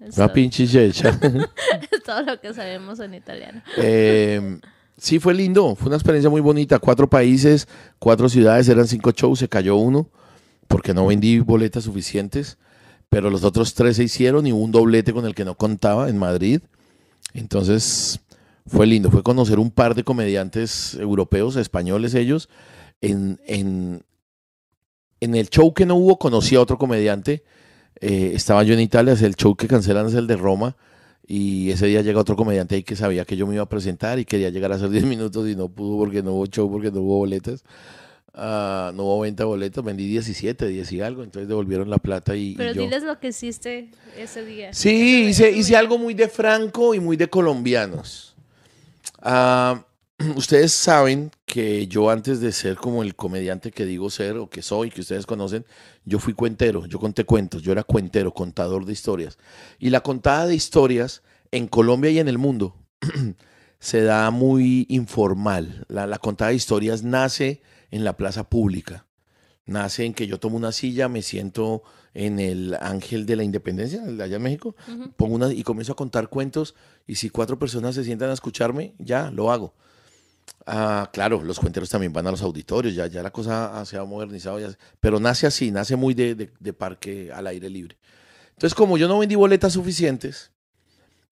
[0.00, 1.10] Es Una pinche checha.
[1.90, 3.62] es todo lo que sabemos en italiano.
[3.76, 4.58] Eh,
[4.96, 6.78] sí, fue lindo, fue una experiencia muy bonita.
[6.78, 7.68] Cuatro países,
[7.98, 10.08] cuatro ciudades, eran cinco shows, se cayó uno
[10.72, 12.56] porque no vendí boletas suficientes,
[13.10, 16.08] pero los otros tres se hicieron y hubo un doblete con el que no contaba
[16.08, 16.62] en Madrid.
[17.34, 18.20] Entonces
[18.66, 22.48] fue lindo, fue conocer un par de comediantes europeos, españoles ellos.
[23.00, 24.04] En, en,
[25.20, 27.42] en el show que no hubo conocí a otro comediante.
[28.00, 30.76] Eh, estaba yo en Italia, el show que cancelan es el de Roma.
[31.26, 34.18] Y ese día llega otro comediante ahí que sabía que yo me iba a presentar
[34.18, 36.90] y quería llegar a hacer 10 minutos y no pudo porque no hubo show, porque
[36.90, 37.64] no hubo boletas.
[38.34, 42.34] Ah, no hubo venta de boletas, vendí 17, 10 y algo, entonces devolvieron la plata
[42.34, 42.80] y, y Pero yo...
[42.82, 44.72] diles lo que hiciste ese día.
[44.72, 48.31] Sí, hice, hice algo muy de Franco y muy de colombianos.
[49.22, 49.86] Ah,
[50.36, 54.62] ustedes saben que yo antes de ser como el comediante que digo ser o que
[54.62, 55.64] soy, que ustedes conocen,
[56.04, 59.38] yo fui cuentero, yo conté cuentos, yo era cuentero, contador de historias.
[59.78, 62.76] Y la contada de historias en Colombia y en el mundo
[63.78, 65.86] se da muy informal.
[65.88, 69.06] La, la contada de historias nace en la plaza pública.
[69.64, 71.84] Nace en que yo tomo una silla, me siento
[72.14, 75.10] en el Ángel de la Independencia, allá en México, Ujú.
[75.16, 76.74] pongo una y comienzo a contar cuentos
[77.06, 79.74] y si cuatro personas se sientan a escucharme, ya lo hago.
[80.66, 84.04] Ah, claro, los cuenteros también van a los auditorios, ya, ya la cosa se ha
[84.04, 87.96] modernizado, ya- pero nace así, nace muy de, de- de parque al aire libre.
[88.50, 90.50] Entonces, como yo no vendí boletas suficientes,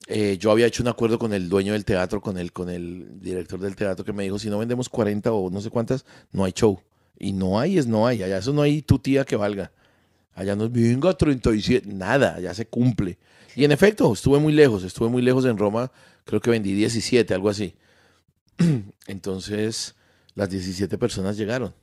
[0.06, 3.20] eh, yo había hecho un acuerdo con el dueño del teatro, con el, con el
[3.20, 6.44] director del teatro, que me dijo, si no vendemos 40 o no sé cuántas, no
[6.44, 6.80] hay show.
[7.18, 9.70] Y no hay, es no hay, allá eso no hay tu tía que valga.
[10.34, 13.18] Allá no es, venga, 37, nada, ya se cumple.
[13.56, 15.90] Y en efecto, estuve muy lejos, estuve muy lejos en Roma,
[16.24, 17.74] creo que vendí 17, algo así.
[19.06, 19.96] Entonces,
[20.34, 21.74] las 17 personas llegaron.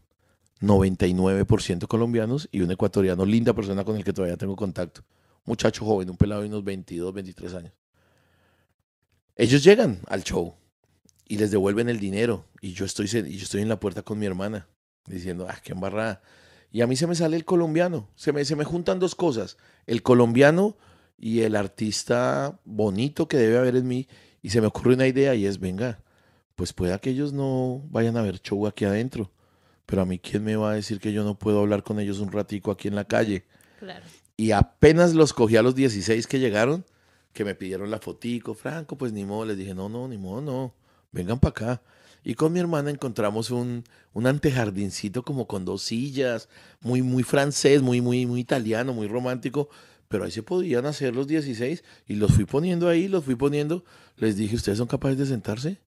[0.61, 5.03] 99% colombianos y un ecuatoriano, linda persona con el que todavía tengo contacto.
[5.45, 7.73] Muchacho joven, un pelado de unos 22, 23 años.
[9.35, 10.55] Ellos llegan al show
[11.27, 12.45] y les devuelven el dinero.
[12.59, 14.67] Y yo estoy, y yo estoy en la puerta con mi hermana
[15.05, 16.21] diciendo, ah, qué embarrada.
[16.78, 18.07] Y a mí se me sale el colombiano.
[18.15, 19.57] Se me, se me juntan dos cosas.
[19.88, 20.78] El colombiano
[21.17, 24.07] y el artista bonito que debe haber en mí.
[24.43, 26.03] Y se me ocurre una idea y es, venga,
[26.55, 29.32] pues pueda que ellos no vayan a ver show aquí adentro.
[29.88, 32.19] Pero a mí, ¿quién me va a decir que yo no puedo hablar con ellos
[32.19, 33.45] un ratico aquí en la calle?
[33.80, 34.05] Claro.
[34.36, 36.86] Y apenas los cogí a los 16 que llegaron,
[37.34, 40.41] que me pidieron la fotico, Franco, pues ni modo, les dije, no, no, ni modo,
[40.41, 40.75] no,
[41.11, 41.82] vengan para acá.
[42.28, 46.49] Y con mi hermana encontramos un, un antejardincito como con dos sillas,
[46.82, 49.69] muy, muy francés, muy, muy, muy italiano, muy romántico,
[50.09, 53.86] pero ahí se podían hacer los 16 y los fui poniendo ahí, los fui poniendo.
[54.17, 55.78] Les dije, ¿ustedes son capaces de sentarse?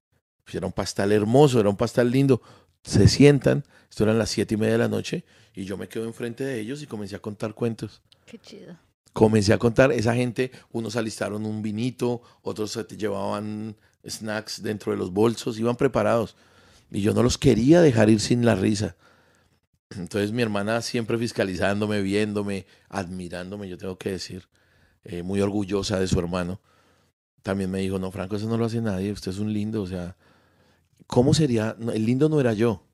[0.45, 2.41] Pues era un pastel hermoso, era un pastel lindo.
[2.85, 6.07] Se sientan, esto eran las siete y media de la noche, y yo me quedo
[6.07, 8.79] enfrente de ellos y comencé a contar cuentos Qué chido.
[9.13, 13.77] comencé a contar, esa gente, unos alistaron un vinito, otros se te llevaban
[14.07, 16.37] snacks dentro de los bolsos, iban preparados.
[16.91, 18.97] Y yo no los quería dejar ir sin la risa.
[19.91, 24.49] Entonces mi hermana siempre fiscalizándome, viéndome, admirándome, yo tengo que decir,
[25.05, 26.61] eh, muy orgullosa de su hermano.
[27.43, 29.87] También me dijo, no, Franco, eso no lo hace nadie, usted es un lindo, o
[29.87, 30.17] sea,
[31.07, 31.75] ¿cómo sería?
[31.79, 32.85] No, el lindo no era yo.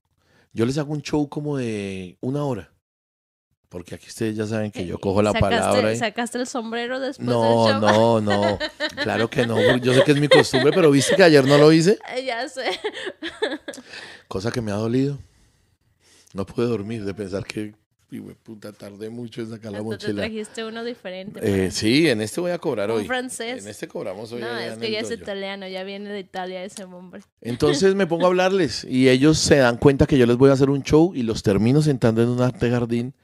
[0.53, 2.73] Yo les hago un show como de una hora.
[3.69, 5.93] Porque aquí ustedes ya saben que yo cojo la Eh, ¿Sacaste- palabra.
[5.93, 7.81] y- ¿Sacaste el sombrero después no, del show?
[7.81, 8.59] no, no.
[9.03, 9.77] Claro que no.
[9.79, 11.99] Yo sé que es mi costumbre, pero viste que ayer no lo hice.
[12.25, 12.65] ya sé.
[14.29, 15.19] Cosa que me ha dolido.
[16.33, 17.75] No pude dormir de pensar que,
[18.43, 20.23] puta, tardé mucho en sacar la Hasta te mochila.
[20.23, 21.41] trajiste uno diferente.
[21.43, 23.07] Eh, para- sí, en este voy a cobrar Un hoy.
[23.07, 23.65] francés.
[23.65, 24.41] En este cobramos hoy.
[24.43, 27.23] no, es que ya es italiano, ya viene de Italia ese hombre.
[27.41, 30.53] Entonces me pongo a hablarles y ellos se dan cuenta que yo les voy a
[30.53, 33.15] hacer un show y los termino sentando en un arte jardín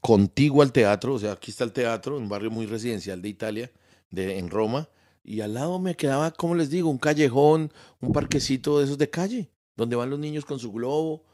[0.00, 1.14] contigo al teatro.
[1.14, 3.72] O sea, aquí está el teatro, un barrio muy residencial de Italia,
[4.10, 4.88] de, en Roma.
[5.24, 9.10] Y al lado me quedaba, como les digo, un callejón, un parquecito de esos de
[9.10, 11.24] calle, donde van los niños con su globo.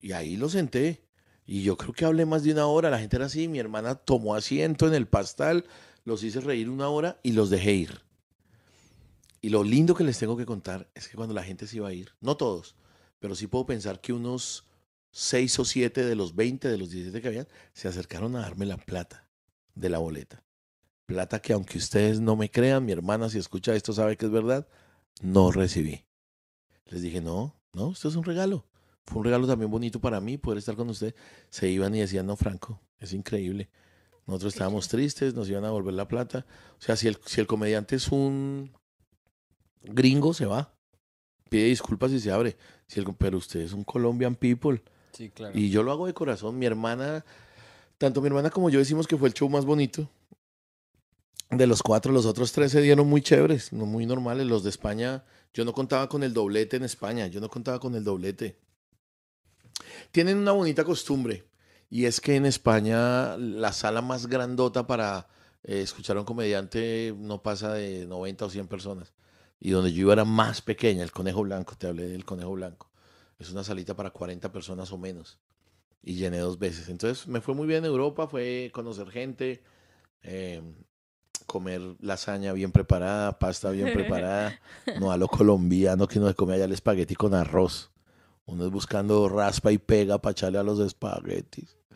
[0.00, 1.04] Y ahí lo senté.
[1.46, 2.90] Y yo creo que hablé más de una hora.
[2.90, 3.48] La gente era así.
[3.48, 5.64] Mi hermana tomó asiento en el pastal,
[6.04, 8.04] los hice reír una hora y los dejé ir.
[9.40, 11.88] Y lo lindo que les tengo que contar es que cuando la gente se iba
[11.88, 12.76] a ir, no todos,
[13.18, 14.64] pero sí puedo pensar que unos
[15.16, 18.66] 6 o 7 de los 20, de los 17 que habían, se acercaron a darme
[18.66, 19.28] la plata
[19.76, 20.42] de la boleta.
[21.06, 24.32] Plata que aunque ustedes no me crean, mi hermana si escucha esto sabe que es
[24.32, 24.66] verdad,
[25.22, 26.04] no recibí.
[26.86, 28.66] Les dije, no, no, esto es un regalo.
[29.06, 31.14] Fue un regalo también bonito para mí poder estar con usted.
[31.48, 33.70] Se iban y decían, no, Franco, es increíble.
[34.26, 36.44] Nosotros estábamos tristes, nos iban a volver la plata.
[36.76, 38.72] O sea, si el, si el comediante es un
[39.84, 40.74] gringo, se va.
[41.50, 42.56] Pide disculpas y se abre.
[42.88, 44.82] Si el, pero usted es un Colombian people.
[45.14, 45.56] Sí, claro.
[45.56, 46.58] Y yo lo hago de corazón.
[46.58, 47.24] Mi hermana,
[47.98, 50.10] tanto mi hermana como yo decimos que fue el show más bonito.
[51.50, 54.46] De los cuatro, los otros tres se dieron muy chéveres, muy normales.
[54.46, 57.94] Los de España, yo no contaba con el doblete en España, yo no contaba con
[57.94, 58.58] el doblete.
[60.10, 61.44] Tienen una bonita costumbre
[61.90, 65.28] y es que en España la sala más grandota para
[65.62, 69.12] eh, escuchar a un comediante no pasa de 90 o 100 personas.
[69.60, 72.90] Y donde yo iba era más pequeña, el Conejo Blanco, te hablé del Conejo Blanco.
[73.44, 75.38] Es una salita para 40 personas o menos.
[76.02, 76.88] Y llené dos veces.
[76.88, 79.62] Entonces me fue muy bien en Europa, fue conocer gente,
[80.22, 80.62] eh,
[81.44, 84.58] comer lasaña bien preparada, pasta bien preparada,
[84.98, 87.90] no a lo colombiano que uno se come allá el espagueti con arroz.
[88.46, 91.76] Uno es buscando raspa y pega para echarle a los espaguetis.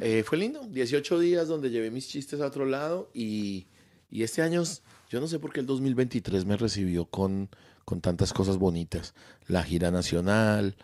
[0.00, 3.66] Eh, fue lindo, 18 días donde llevé mis chistes a otro lado y,
[4.08, 4.62] y este año,
[5.10, 7.50] yo no sé por qué el 2023 me recibió con,
[7.84, 9.14] con tantas cosas bonitas.
[9.46, 10.76] La gira nacional,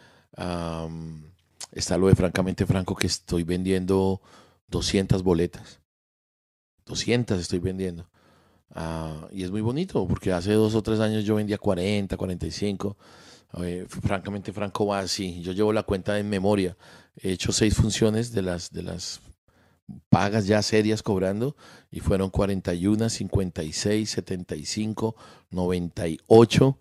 [1.73, 4.21] está lo de Francamente Franco que estoy vendiendo
[4.69, 5.81] 200 boletas.
[6.87, 8.09] 200 estoy vendiendo.
[8.71, 12.97] Ah, y es muy bonito porque hace dos o tres años yo vendía 40, 45.
[13.63, 15.41] Eh, francamente, Franco va así.
[15.41, 16.77] Yo llevo la cuenta en memoria.
[17.17, 19.21] He hecho seis funciones de las, de las
[20.09, 21.57] pagas ya serias cobrando
[21.91, 25.17] y fueron 41, 56, 75,
[25.51, 26.79] 98,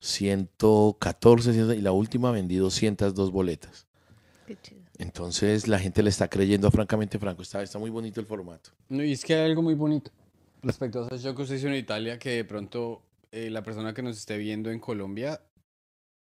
[0.00, 3.86] 114 100, y la última vendí 202 boletas.
[4.46, 4.80] Qué chido.
[4.98, 7.42] Entonces la gente le está creyendo a Francamente Franco.
[7.42, 8.70] Está, está muy bonito el formato.
[8.88, 10.10] No, y es que hay algo muy bonito
[10.62, 13.94] respecto a ese show que usted hizo en Italia, que de pronto eh, la persona
[13.94, 15.40] que nos esté viendo en Colombia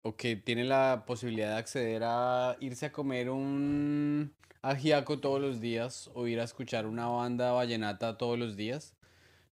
[0.02, 5.61] o que tiene la posibilidad de acceder a irse a comer un ajiaco todos los
[5.61, 8.94] días o ir a escuchar una banda vallenata todos los días,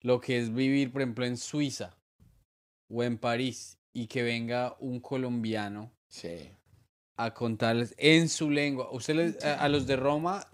[0.01, 1.97] lo que es vivir, por ejemplo, en Suiza
[2.89, 6.51] o en París y que venga un colombiano Sí.
[7.17, 8.89] a contarles en su lengua.
[8.93, 10.47] Usted les- a, a los de Roma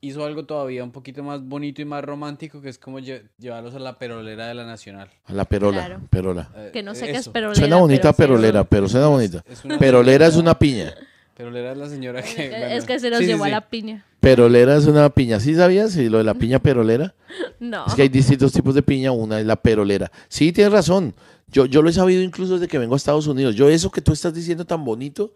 [0.00, 3.74] hizo algo todavía un poquito más bonito y más romántico, que es como lle- llevarlos
[3.74, 5.10] a la perolera de la Nacional.
[5.24, 5.84] A la perola.
[5.86, 6.00] Claro.
[6.10, 6.50] Perola.
[6.56, 7.58] Eh, Que no sé qué es perolera.
[7.58, 9.42] Suena bonita pero- perolera, pero suena bonita.
[9.48, 10.94] Es una Perolera es una piña.
[11.36, 12.46] Perolera es la señora que...
[12.46, 13.52] Es bueno, que se los sí, sí, llevó a sí.
[13.52, 14.06] la piña.
[14.20, 15.38] Perolera es una piña.
[15.40, 15.92] ¿Sí sabías?
[15.92, 17.14] Sí, lo de la piña perolera.
[17.60, 17.86] No.
[17.86, 20.10] Es que hay distintos tipos de piña, una es la perolera.
[20.28, 21.14] Sí, tienes razón.
[21.48, 23.54] Yo, yo lo he sabido incluso desde que vengo a Estados Unidos.
[23.54, 25.32] Yo eso que tú estás diciendo tan bonito,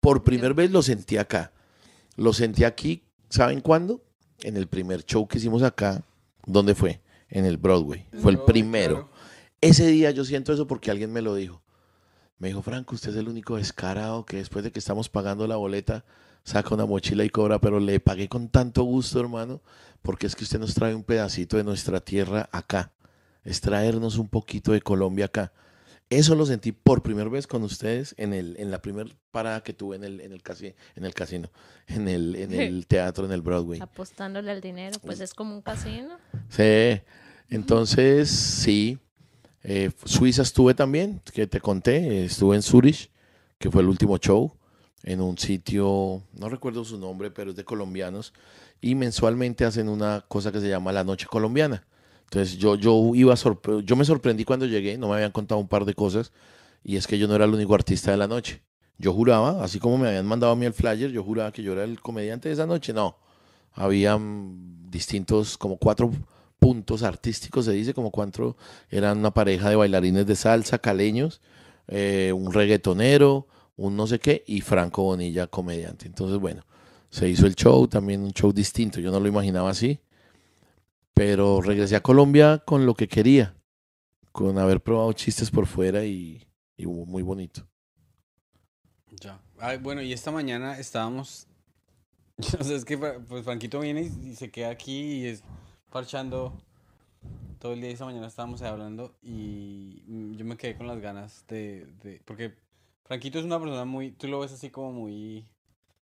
[0.00, 1.52] por primera vez lo sentí acá.
[2.16, 4.02] Lo sentí aquí, ¿saben cuándo?
[4.40, 6.04] En el primer show que hicimos acá.
[6.44, 7.00] ¿Dónde fue?
[7.28, 8.06] En el Broadway.
[8.20, 9.10] Fue el primero.
[9.60, 11.62] Ese día yo siento eso porque alguien me lo dijo.
[12.38, 15.54] Me dijo, Franco, usted es el único descarado que después de que estamos pagando la
[15.54, 16.04] boleta,
[16.42, 19.60] saca una mochila y cobra, pero le pagué con tanto gusto, hermano,
[20.02, 22.92] porque es que usted nos trae un pedacito de nuestra tierra acá.
[23.44, 25.52] Es traernos un poquito de Colombia acá.
[26.10, 29.72] Eso lo sentí por primera vez con ustedes en, el, en la primera parada que
[29.72, 31.50] tuve en el, en el, casi, en el casino,
[31.86, 33.80] en el, en el teatro, en el Broadway.
[33.80, 36.18] Apostándole al dinero, pues es como un casino.
[36.50, 37.00] Sí,
[37.48, 38.98] entonces sí.
[39.62, 43.10] Eh, Suiza estuve también, que te conté, estuve en Zurich,
[43.58, 44.54] que fue el último show,
[45.04, 48.34] en un sitio, no recuerdo su nombre, pero es de colombianos,
[48.80, 51.86] y mensualmente hacen una cosa que se llama la Noche Colombiana.
[52.32, 53.34] Entonces yo, yo, iba
[53.84, 56.32] yo me sorprendí cuando llegué, no me habían contado un par de cosas,
[56.82, 58.62] y es que yo no era el único artista de la noche.
[58.96, 61.74] Yo juraba, así como me habían mandado a mí el flyer, yo juraba que yo
[61.74, 62.94] era el comediante de esa noche.
[62.94, 63.18] No,
[63.72, 66.10] habían distintos, como cuatro
[66.58, 68.56] puntos artísticos, se dice, como cuatro,
[68.88, 71.42] eran una pareja de bailarines de salsa, caleños,
[71.86, 76.06] eh, un reggaetonero, un no sé qué, y Franco Bonilla, comediante.
[76.06, 76.64] Entonces, bueno,
[77.10, 80.00] se hizo el show, también un show distinto, yo no lo imaginaba así,
[81.14, 83.54] pero regresé a Colombia con lo que quería,
[84.32, 86.46] con haber probado chistes por fuera y,
[86.76, 87.66] y hubo muy bonito.
[89.20, 89.40] Ya.
[89.58, 91.46] Ay, bueno, y esta mañana estábamos.
[92.58, 95.44] O sea, es que pues Franquito viene y, y se queda aquí y es
[95.90, 96.58] parchando
[97.60, 97.90] todo el día.
[97.90, 101.86] y Esta mañana estábamos ahí hablando y mm, yo me quedé con las ganas de,
[102.02, 102.20] de.
[102.24, 102.54] Porque
[103.04, 104.10] Franquito es una persona muy.
[104.12, 105.46] Tú lo ves así como muy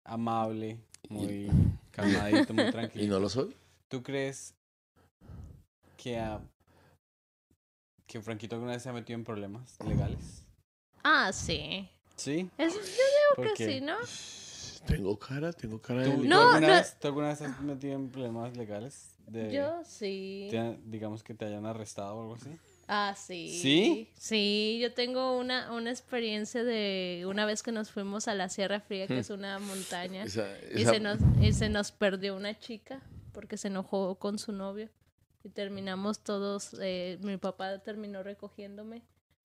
[0.05, 0.79] amable,
[1.09, 1.51] muy
[1.91, 3.15] calmadito, muy ¿Y tranquilo.
[3.15, 3.55] no lo soy?
[3.89, 4.55] ¿Tú crees
[6.05, 6.39] que, a-
[8.05, 10.45] que Franquito alguna vez se ha metido en problemas legales?
[11.03, 11.89] Ah, sí.
[12.15, 12.47] ¿Sí?
[12.59, 13.65] Es- yo digo ¿Por que qué?
[13.73, 13.95] sí, ¿no?
[14.85, 16.17] Tengo cara, tengo cara ¿Tú, de...
[16.17, 16.67] tú No, alguna no.
[16.75, 19.15] Vez, ¿Tú alguna vez has metido en problemas legales?
[19.25, 20.47] De, Yo sí.
[20.51, 22.55] te digamos que te hayan arrestado o algo así.
[22.87, 23.59] Ah, sí.
[23.59, 24.11] ¿Sí?
[24.15, 28.79] Sí, yo tengo una, una experiencia de una vez que nos fuimos a la Sierra
[28.79, 33.01] Fría, que es una montaña, Esa- y, se nos, y se nos perdió una chica
[33.33, 34.87] porque se enojó con su novio.
[35.45, 39.03] Y terminamos todos, eh, mi papá terminó recogiéndome.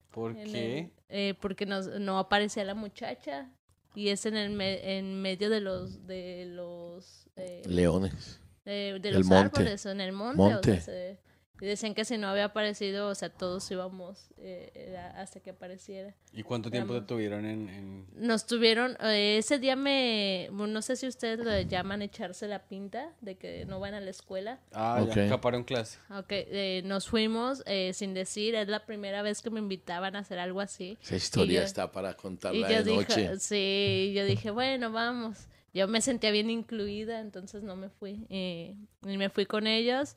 [0.09, 0.79] ¿Por qué?
[0.79, 3.51] el- eh, porque nos, no aparecía la muchacha.
[3.93, 8.39] Y es en el me- en medio de los de los eh, Leones.
[8.65, 9.59] eh, de El los monte.
[9.59, 10.37] árboles en el monte.
[10.41, 10.71] Monte.
[10.71, 11.19] O sea, se-
[11.61, 16.13] y decían que si no había aparecido, o sea, todos íbamos eh, hasta que apareciera.
[16.33, 20.81] ¿Y cuánto tiempo te tuvieron en, en- Nos tuvieron, eh, ese día me, bueno, no
[20.81, 24.59] sé si ustedes lo llaman echarse la pinta, de que no van a la escuela.
[24.73, 25.15] Ah, Ok.
[25.15, 25.99] ya, escaparon clase.
[26.09, 30.19] Ok, eh, nos fuimos eh, sin decir, es la primera vez que me invitaban a
[30.19, 30.97] hacer algo así.
[31.03, 33.21] Esa historia yo- está para contarla de noche.
[33.21, 35.47] dije, sí, yo dije, bueno, vamos.
[35.73, 38.25] Yo me sentía bien incluida, entonces no me fui.
[38.29, 40.15] eh, y me fui con ellos.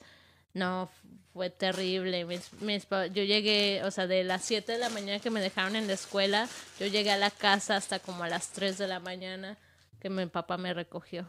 [0.54, 0.88] No,
[1.32, 2.24] fue terrible.
[2.24, 5.76] Mis- mis yo llegué, o sea, de las 7 de la mañana que me dejaron
[5.76, 6.48] en la escuela,
[6.80, 9.56] yo llegué a la casa hasta como a las 3 de la mañana
[10.00, 11.26] que mi papá me recogió.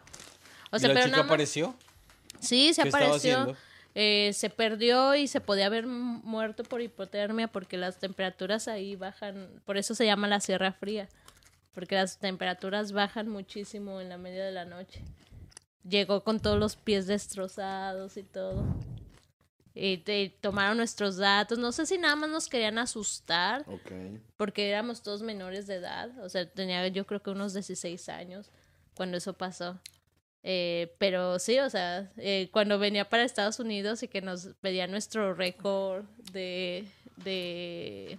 [0.71, 1.75] O ¿Y sea, la pero chica nada más- apareció?
[2.39, 3.55] Sí, se ¿Qué estaba apareció.
[3.97, 8.95] Eh, se perdió y se podía haber mu- muerto por hipotermia porque las temperaturas ahí
[8.97, 11.07] bajan, por eso se llama la Sierra Fría,
[11.73, 15.01] porque las temperaturas bajan muchísimo en la media de la noche.
[15.87, 18.65] Llegó con todos los pies destrozados y todo.
[19.77, 21.57] Y te- tomaron nuestros datos.
[21.59, 23.65] No sé si nada más nos querían asustar
[24.37, 28.49] porque éramos todos menores de edad, o sea, tenía yo creo que unos 16 años
[28.95, 29.77] cuando eso pasó.
[30.43, 34.85] Eh, pero sí, o sea, eh, cuando venía para Estados Unidos y que nos pedía
[34.87, 36.85] nuestro récord de,
[37.23, 38.17] de,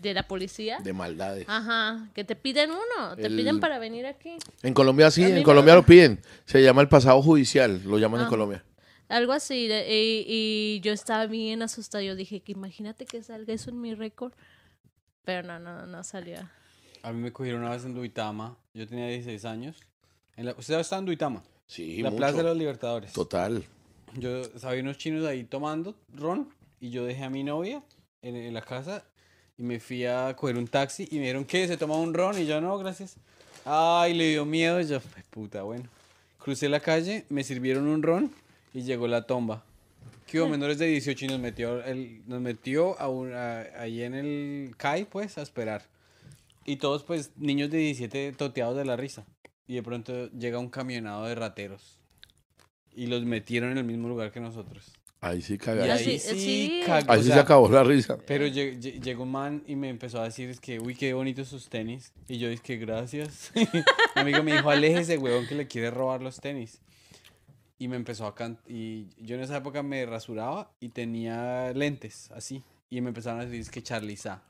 [0.00, 0.78] de la policía.
[0.78, 1.44] De maldades.
[1.48, 4.36] Ajá, que te piden uno, te El- piden para venir aquí.
[4.62, 6.20] En Colombia sí, en Colombia lo piden.
[6.46, 8.30] Se llama el pasado judicial, lo llaman en Ah.
[8.30, 8.64] Colombia.
[9.08, 12.02] Algo así, y, y yo estaba bien asustada.
[12.02, 14.32] Yo dije que imagínate que salga eso en mi récord.
[15.24, 16.38] Pero no, no, no salió.
[17.02, 18.56] A mí me cogieron una vez en Duitama.
[18.74, 19.78] Yo tenía 16 años.
[20.36, 21.42] En la, usted está en Duitama.
[21.66, 22.18] Sí, la mucho.
[22.18, 23.12] Plaza de los Libertadores.
[23.12, 23.64] Total.
[24.16, 26.48] Yo sabía unos chinos ahí tomando ron
[26.80, 27.82] y yo dejé a mi novia
[28.22, 29.04] en, en la casa
[29.58, 32.38] y me fui a coger un taxi y me dijeron que se toma un ron
[32.38, 33.16] y yo no, gracias.
[33.64, 35.88] Ay, le dio miedo y yo, "Pues, puta, bueno.
[36.38, 38.30] Crucé la calle, me sirvieron un ron
[38.74, 39.64] y llegó la tomba.
[40.26, 44.02] Que hubo menores de 18 y nos metió, el, nos metió a un- a- ahí
[44.02, 45.82] en el CAI, pues, a esperar.
[46.66, 49.24] Y todos, pues, niños de 17 toteados de la risa.
[49.66, 51.98] Y de pronto llega un camionado de rateros.
[52.94, 54.92] Y los metieron en el mismo lugar que nosotros.
[55.20, 55.90] Ahí sí cagaron.
[55.90, 56.82] Ahí sí, sí.
[56.86, 58.18] cagó, Ahí o sí sea, se acabó la risa.
[58.26, 61.14] Pero lle- lle- llegó un man y me empezó a decir es que, uy, qué
[61.14, 62.12] bonitos sus tenis.
[62.28, 63.50] Y yo dije que gracias.
[64.16, 66.80] Mi amigo me dijo, aléjese, huevón, que le quiere robar los tenis.
[67.78, 68.64] Y me empezó a cantar.
[68.70, 72.62] Y yo en esa época me rasuraba y tenía lentes, así.
[72.90, 74.42] Y me empezaron a decir es que Charliza.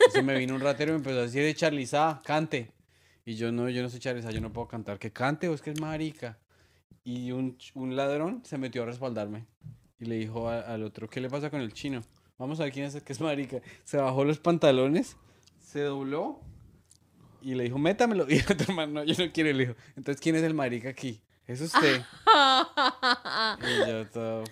[0.00, 2.72] Entonces me vino un ratero y me empezó a decir, Charliza, cante.
[3.26, 4.98] Y yo no, yo no soy Charliza, yo no puedo cantar.
[4.98, 6.38] Que cante o es que es marica.
[7.04, 9.46] Y un, un ladrón se metió a respaldarme.
[10.00, 12.02] Y le dijo a- al otro, ¿qué le pasa con el chino?
[12.38, 13.60] Vamos a ver quién es el que es marica.
[13.84, 15.16] Se bajó los pantalones,
[15.60, 16.40] se dobló
[17.42, 18.26] y le dijo, métamelo.
[18.30, 19.50] Y el otro man, no, yo no quiero.
[19.50, 21.20] Y le dijo, entonces, ¿quién es el marica aquí?
[21.48, 22.02] Es usted.
[23.62, 24.44] y yo todo...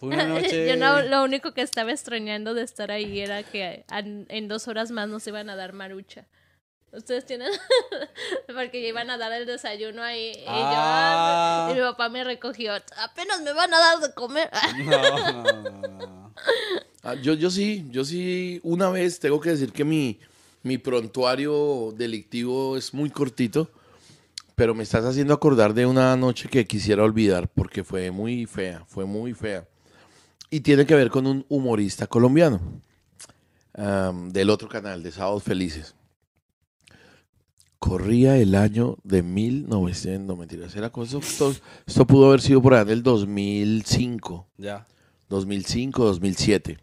[0.00, 0.68] Una noche...
[0.68, 4.90] Yo no, lo único que estaba extrañando de estar ahí era que en dos horas
[4.90, 6.26] más nos iban a dar marucha.
[6.92, 7.48] Ustedes tienen.
[8.54, 10.32] Porque iban a dar el desayuno ahí.
[10.36, 11.66] Y, Ah.
[11.68, 12.74] yo, y mi papá me recogió.
[12.98, 14.50] Apenas me van a dar de comer.
[14.84, 16.34] No, no, no, no.
[17.02, 20.20] Ah, yo, yo sí, yo sí, una vez tengo que decir que mi,
[20.62, 23.70] mi prontuario delictivo es muy cortito,
[24.54, 28.84] pero me estás haciendo acordar de una noche que quisiera olvidar porque fue muy fea,
[28.86, 29.66] fue muy fea.
[30.50, 32.60] Y tiene que ver con un humorista colombiano
[33.74, 35.94] del otro canal, de Sábados Felices.
[37.78, 41.52] Corría el año de 1900, no mentiras, era cosa, esto,
[41.84, 44.46] esto pudo haber sido por allá del 2005.
[44.58, 44.86] Ya.
[45.28, 46.78] 2005, 2007.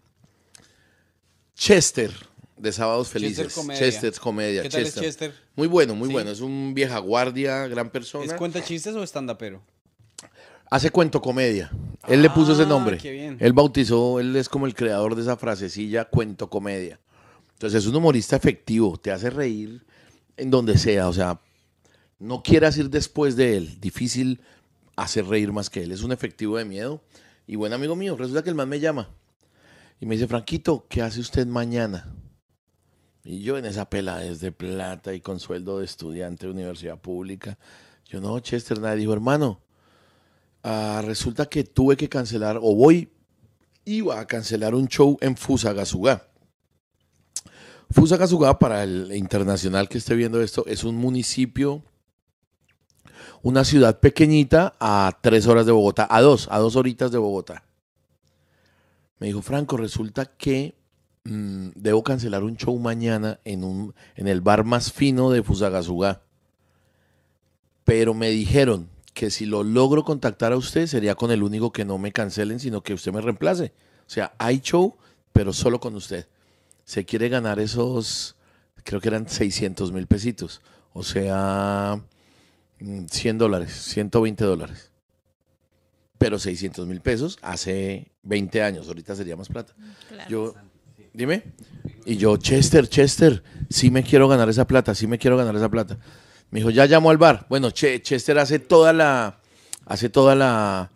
[1.55, 2.11] Chester,
[2.59, 3.53] de Sábados Felices.
[3.53, 3.79] Comedia.
[3.79, 4.61] Chester Comedia.
[4.63, 5.03] ¿Qué tal Chester.
[5.03, 5.33] es Chester?
[5.59, 6.13] Muy bueno, muy Sí.
[6.13, 6.31] bueno.
[6.31, 8.23] Es un vieja guardia, gran persona.
[8.23, 9.61] ¿Es cuenta chistes o stand-upero?
[10.71, 11.69] Hace cuento comedia.
[12.07, 12.97] Él le puso ese Ah, nombre.
[12.97, 13.35] qué bien.
[13.41, 16.97] Él bautizó, él es como el creador de esa frasecilla, cuento comedia.
[17.55, 19.83] Entonces es un humorista efectivo, te hace reír
[20.37, 21.09] en donde sea.
[21.09, 21.41] O sea,
[22.19, 23.81] no quieras ir después de él.
[23.81, 24.39] Difícil
[24.95, 25.91] hacer reír más que él.
[25.91, 27.01] Es un efectivo de miedo.
[27.47, 29.09] Y buen amigo mío, resulta que el man me llama.
[29.99, 32.07] Y me dice, Franquito, ¿qué hace usted mañana?
[33.23, 36.99] Y yo en esa pela es de plata y con sueldo de estudiante de universidad
[36.99, 37.57] pública.
[38.05, 39.61] Yo no, Chester, nadie dijo, hermano,
[40.63, 43.11] ah, resulta que tuve que cancelar, o voy,
[43.85, 46.27] iba a cancelar un show en Fusagasugá.
[47.91, 51.83] Fusagasugá, para el internacional que esté viendo esto, es un municipio,
[53.41, 57.63] una ciudad pequeñita a tres horas de Bogotá, a dos, a dos horitas de Bogotá.
[59.19, 60.78] Me dijo, Franco, resulta que
[61.23, 66.21] mm, debo cancelar un show mañana en, un, en el bar más fino de Fusagasugá.
[67.83, 71.85] Pero me dijeron que si lo logro contactar a usted sería con el único que
[71.85, 73.73] no me cancelen, sino que usted me reemplace.
[74.07, 74.95] O sea, hay show,
[75.33, 76.27] pero solo con usted.
[76.85, 78.35] Se quiere ganar esos,
[78.83, 80.61] creo que eran 600 mil pesitos.
[80.93, 82.01] O sea,
[82.79, 84.91] mm, 100 dólares, 120 dólares.
[86.17, 89.73] Pero 600 mil pesos hace 20 años, ahorita sería más plata.
[90.07, 90.29] Claro.
[90.29, 90.55] Yo,
[91.13, 91.43] dime.
[92.05, 95.69] Y yo, Chester, Chester, sí me quiero ganar esa plata, sí me quiero ganar esa
[95.69, 95.97] plata.
[96.51, 97.45] Me dijo, ya llamo al bar.
[97.49, 99.41] Bueno, Che- Chester hace toda la,
[99.85, 100.91] hace toda la,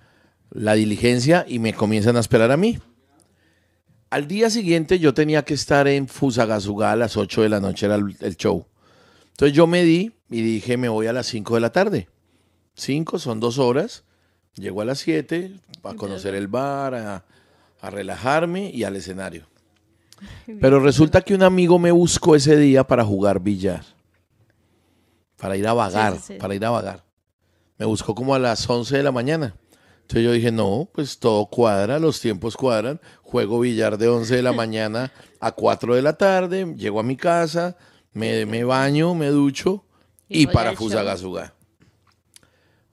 [0.52, 2.80] la diligencia y me comienzan a esperar a mí.
[4.10, 7.86] Al día siguiente yo tenía que estar en Fusagasugá a las 8 de la noche,
[7.88, 8.68] era el, el show.
[9.32, 12.10] Entonces yo me di y dije, me voy a las 5 de la tarde.
[12.76, 14.04] 5 son dos horas.
[14.56, 15.52] Llego a las 7
[15.84, 17.26] a conocer el bar, a,
[17.82, 19.48] a relajarme y al escenario.
[20.62, 23.84] Pero resulta que un amigo me buscó ese día para jugar billar.
[25.38, 26.40] Para ir a vagar, Sí, sí, sí.
[26.40, 27.04] para ir a vagar.
[27.78, 29.56] Me buscó como a las 11 de la mañana.
[30.02, 33.00] Entonces yo dije, no, pues todo cuadra, los tiempos cuadran.
[33.22, 37.18] Juego billar de 11 de la mañana a 4 de la tarde, llego a mi
[37.18, 37.76] casa,
[38.14, 39.84] me, me baño, me ducho
[40.30, 40.74] Y y, para.
[40.76, 41.54] Fusagasugá.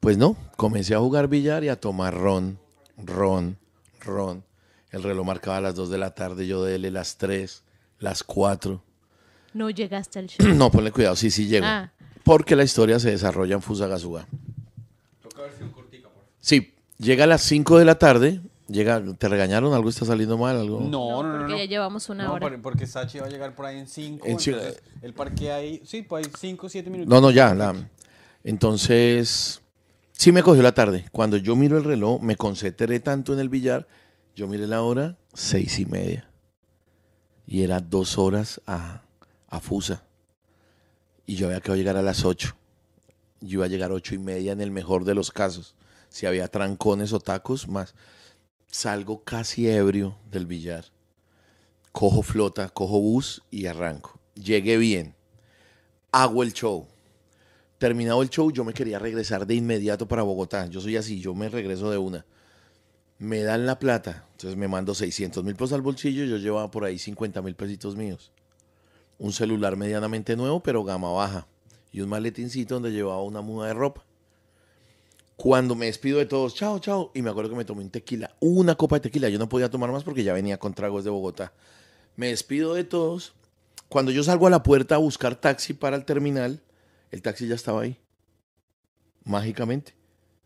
[0.01, 2.59] Pues no, comencé a jugar billar y a tomar ron,
[2.97, 3.59] ron,
[4.01, 4.45] ron.
[4.91, 7.62] El reloj marcaba las 2 de la tarde, yo dele las 3,
[8.01, 8.82] las 4.
[9.55, 10.47] No llegaste al show.
[10.55, 11.66] No, ponle cuidado, sí, sí llego.
[11.66, 11.91] Ah.
[12.24, 14.26] Porque la historia se desarrolla en Fusagasugá.
[16.41, 18.41] Sí, llega a las 5 de la tarde.
[18.68, 19.74] Llega, ¿Te regañaron?
[19.74, 20.57] ¿Algo está saliendo mal?
[20.57, 20.80] ¿Algo?
[20.80, 21.38] No, no, no.
[21.38, 21.59] porque no.
[21.59, 22.49] ya llevamos una No, hora.
[22.49, 24.26] por- porque Sachi va a llegar por ahí en 5.
[24.28, 27.12] En Ciudad- entonces el parque ahí, sí, pues hay 5, 7 minutos.
[27.12, 27.53] No, no, ya.
[27.55, 27.74] la-
[28.45, 29.61] entonces,
[30.12, 31.05] sí me cogió la tarde.
[31.11, 33.88] Cuando yo miro el reloj, me concentré tanto en el billar,
[34.35, 36.28] yo miré la hora, seis y media.
[37.47, 39.03] Y era dos horas a,
[39.49, 40.05] a Fusa.
[41.26, 42.57] Y yo había que llegar a las ocho.
[43.41, 45.74] Yo iba a llegar a ocho y media en el mejor de los casos.
[46.09, 47.95] Si había trancones o tacos, más.
[48.66, 50.85] Salgo casi ebrio del billar.
[51.93, 54.20] Cojo flota, cojo bus y arranco.
[54.35, 55.14] Llegué bien.
[56.12, 56.87] Hago el show.
[57.78, 60.66] Terminado el show, yo me quería regresar de inmediato para Bogotá.
[60.66, 62.26] Yo soy así, yo me regreso de una.
[63.21, 66.25] Me dan la plata, entonces me mando 600 mil pesos al bolsillo.
[66.25, 68.33] Yo llevaba por ahí 50 mil pesitos míos.
[69.18, 71.47] Un celular medianamente nuevo, pero gama baja.
[71.93, 74.07] Y un maletincito donde llevaba una muda de ropa.
[75.37, 77.11] Cuando me despido de todos, chao, chao.
[77.14, 79.29] Y me acuerdo que me tomé un tequila, una copa de tequila.
[79.29, 81.53] Yo no podía tomar más porque ya venía con tragos de Bogotá.
[82.16, 83.35] Me despido de todos.
[83.91, 86.62] Cuando yo salgo a la puerta a buscar taxi para el terminal,
[87.11, 87.99] el taxi ya estaba ahí.
[89.25, 89.93] Mágicamente.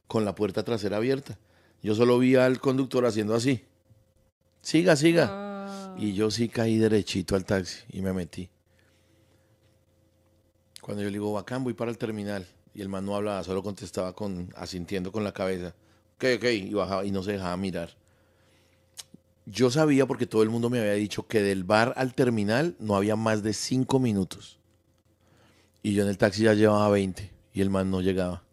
[0.09, 1.39] Con la puerta trasera abierta.
[1.85, 3.62] Yo solo vi al conductor haciendo así.
[4.62, 5.28] Siga, siga.
[5.30, 5.95] Ah.
[5.99, 8.49] Y yo sí caí derechito al taxi y me metí.
[10.80, 12.47] Cuando yo le digo, bacán, voy para el terminal.
[12.74, 15.74] Y el man no hablaba, solo contestaba con, asintiendo con la cabeza.
[16.16, 17.91] Ok, ok, y bajaba y no se dejaba mirar.
[19.45, 22.97] Yo sabía porque todo el mundo me había dicho que del bar al terminal no
[22.97, 24.59] había más de cinco minutos.
[25.82, 28.43] Y yo en el taxi ya llevaba 20 y el man no llegaba.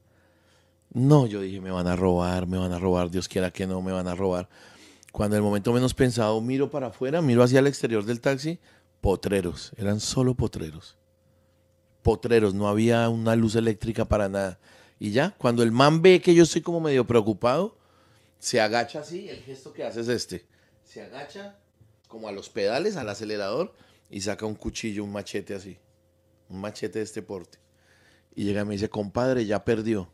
[0.93, 3.81] No, yo dije, me van a robar, me van a robar, Dios quiera que no,
[3.81, 4.49] me van a robar.
[5.11, 8.59] Cuando en el momento menos pensado miro para afuera, miro hacia el exterior del taxi,
[8.99, 10.97] potreros, eran solo potreros.
[12.01, 14.59] Potreros, no había una luz eléctrica para nada.
[14.99, 17.77] Y ya, cuando el man ve que yo estoy como medio preocupado,
[18.39, 20.45] se agacha así, el gesto que hace es este.
[20.83, 21.57] Se agacha
[22.07, 23.73] como a los pedales, al acelerador,
[24.09, 25.77] y saca un cuchillo, un machete así.
[26.49, 27.59] Un machete de este porte.
[28.35, 30.09] Y llega y me dice, compadre, ya perdió.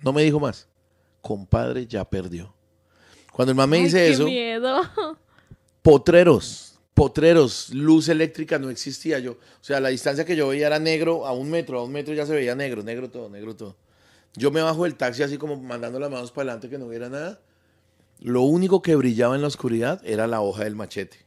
[0.00, 0.68] No me dijo más.
[1.22, 2.54] Compadre, ya perdió.
[3.32, 4.80] Cuando el man me Ay, dice qué eso, miedo.
[5.82, 9.18] potreros, potreros, luz eléctrica no existía.
[9.18, 11.92] Yo, o sea, la distancia que yo veía era negro, a un metro, a un
[11.92, 13.76] metro ya se veía negro, negro todo, negro todo.
[14.34, 17.08] Yo me bajo del taxi así como mandando las manos para adelante que no hubiera
[17.08, 17.40] nada.
[18.20, 21.18] Lo único que brillaba en la oscuridad era la hoja del machete.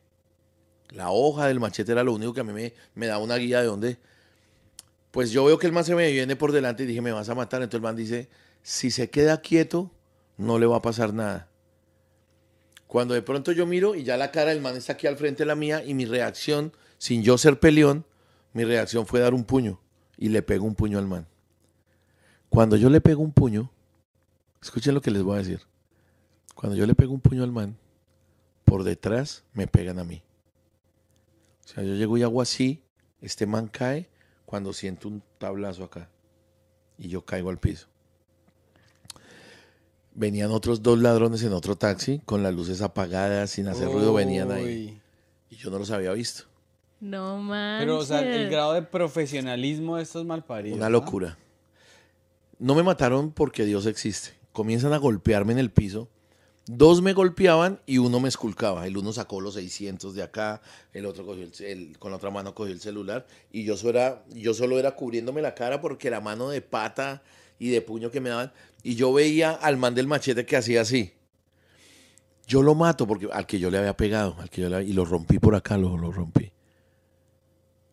[0.90, 3.60] La hoja del machete era lo único que a mí me, me daba una guía
[3.62, 3.98] de dónde.
[5.12, 7.30] Pues yo veo que el man se me viene por delante y dije, me vas
[7.30, 7.62] a matar.
[7.62, 8.30] Entonces el man dice,
[8.62, 9.92] si se queda quieto,
[10.38, 11.48] no le va a pasar nada.
[12.88, 15.44] Cuando de pronto yo miro y ya la cara del man está aquí al frente
[15.44, 18.06] de la mía y mi reacción, sin yo ser peleón,
[18.54, 19.80] mi reacción fue dar un puño
[20.18, 21.28] y le pego un puño al man.
[22.50, 23.72] Cuando yo le pego un puño,
[24.62, 25.62] escuchen lo que les voy a decir.
[26.56, 27.78] Cuando yo le pego un puño al man,
[28.66, 30.24] por detrás me pegan a mí.
[31.66, 32.82] O sea, yo llego y hago así,
[33.22, 34.10] este man cae
[34.46, 36.10] cuando siento un tablazo acá
[36.98, 37.88] y yo caigo al piso.
[40.20, 44.52] Venían otros dos ladrones en otro taxi con las luces apagadas, sin hacer ruido, venían
[44.52, 45.00] ahí.
[45.50, 46.44] Y yo no los había visto.
[47.00, 47.86] No manches.
[47.86, 50.78] Pero, o sea, el grado de profesionalismo de estos malparidos.
[50.78, 51.00] Una ¿no?
[51.00, 51.38] locura.
[52.58, 54.32] No me mataron porque Dios existe.
[54.52, 56.10] Comienzan a golpearme en el piso.
[56.66, 58.86] Dos me golpeaban y uno me esculcaba.
[58.86, 60.62] El uno sacó los 600 de acá,
[60.92, 63.92] el otro cogió el, el- con la otra mano cogió el celular y yo solo,
[63.98, 67.24] era, yo solo era cubriéndome la cara porque la mano de pata
[67.58, 68.52] y de puño que me daban.
[68.84, 71.14] Y yo veía al man del machete que hacía así.
[72.48, 74.90] Yo lo mato porque al que yo le había pegado, al que yo le había-
[74.90, 76.52] y lo rompí por acá, lo, lo rompí.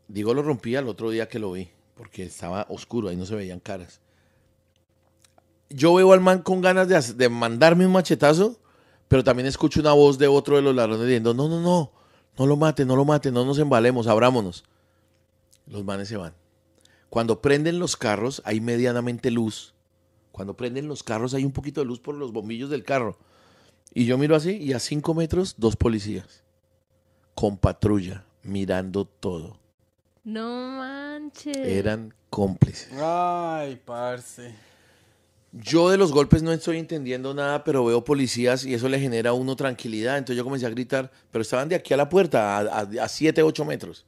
[0.09, 3.34] Digo lo rompí al otro día que lo vi, porque estaba oscuro, ahí no se
[3.34, 4.01] veían caras.
[5.68, 8.59] Yo veo al man con ganas de, de mandarme un machetazo,
[9.09, 11.93] pero también escucho una voz de otro de los ladrones diciendo, no, no, no,
[12.39, 14.64] no lo mate, no lo mate, no nos embalemos, abrámonos.
[15.66, 16.34] Los manes se van.
[17.11, 19.74] Cuando prenden los carros hay medianamente luz.
[20.37, 23.16] Cuando prenden los carros hay un poquito de luz por los bombillos del carro.
[23.95, 26.45] Y yo miro así y a cinco metros dos policías
[27.34, 29.59] con patrulla mirando todo.
[30.24, 31.57] No manches.
[31.57, 32.93] Eran cómplices.
[33.01, 34.55] Ay, parce.
[35.53, 39.30] Yo de los golpes no estoy entendiendo nada, pero veo policías y eso le genera
[39.30, 40.18] a uno tranquilidad.
[40.18, 43.64] Entonces yo comencé a gritar, pero estaban de aquí a la puerta, a 7, 8
[43.64, 44.05] metros.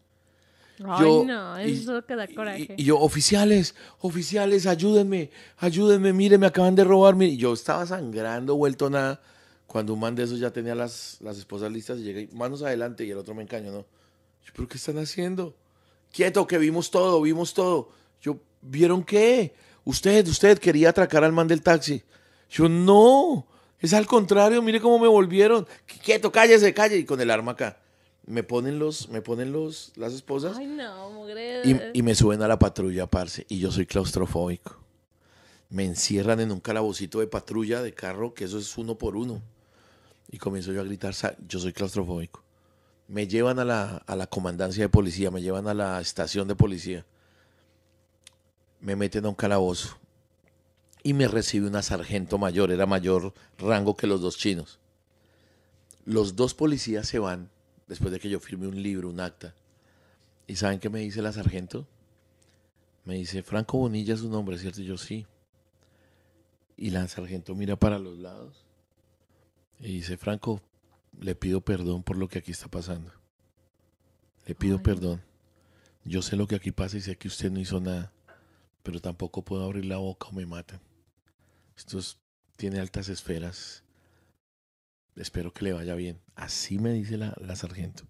[0.86, 2.74] Ay, yo- no, y- eso que da Y- coraje.
[2.76, 7.14] Y, yo, oficiales, oficiales, ayúdenme, ayúdenme, mire, me acaban de robar.
[7.16, 7.32] mire".
[7.32, 9.20] Y yo estaba sangrando, vuelto nada,
[9.66, 13.04] cuando un man de esos ya tenía las, las esposas listas y llegué, manos adelante,
[13.04, 13.86] y el otro me encañó, ¿no?
[14.44, 15.54] Yo, ¿pero qué están haciendo?
[16.10, 17.90] quieto, que vimos todo, vimos todo.
[18.22, 19.54] Yo, ¿vieron qué?
[19.84, 22.02] Usted, usted quería atracar al man del taxi.
[22.50, 23.46] Yo, no,
[23.78, 25.66] es al contrario, mire cómo me volvieron.
[26.02, 26.96] Quieto, cállese, calle.
[26.96, 27.78] Y con el arma acá.
[28.28, 31.62] Me ponen los, me ponen los, las esposas Ay, no, mugre.
[31.64, 33.46] y, y me suben a la patrulla, parce.
[33.48, 34.76] Y yo soy claustrofóbico.
[35.70, 39.40] Me encierran en un calabocito de patrulla de carro, que eso es uno por uno.
[40.30, 42.42] Y comienzo yo a gritar, "Sa- yo soy claustrofóbico.
[43.06, 46.54] Me llevan a la, a la comandancia de policía, me llevan a la estación de
[46.54, 47.06] policía.
[48.80, 49.96] Me meten a un calabozo.
[51.02, 54.78] Y me recibe una sargento mayor, era mayor rango que los dos chinos.
[56.04, 57.48] Los dos policías se van
[57.88, 59.54] después de que yo firme un libro, un acta.
[60.46, 61.86] ¿Y saben qué me dice la sargento?
[63.04, 64.80] Me dice, Franco Bonilla es su nombre, ¿cierto?
[64.82, 65.26] Y yo sí.
[66.76, 68.64] Y la sargento mira para los lados
[69.80, 70.60] y dice, Franco,
[71.20, 73.12] le pido perdón por lo que aquí está pasando.
[74.46, 74.82] Le pido Ay.
[74.82, 75.22] perdón.
[76.04, 78.12] Yo sé lo que aquí pasa y sé que usted no hizo nada,
[78.82, 80.80] pero tampoco puedo abrir la boca o me matan.
[81.76, 82.18] Esto es-
[82.56, 83.82] tiene altas esferas.
[85.20, 86.20] Espero que le vaya bien.
[86.34, 88.04] Así me dice la, la sargento.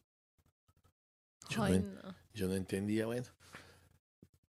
[1.50, 2.14] Yo no Ay, en- no.
[2.34, 3.26] yo no entendía, bueno.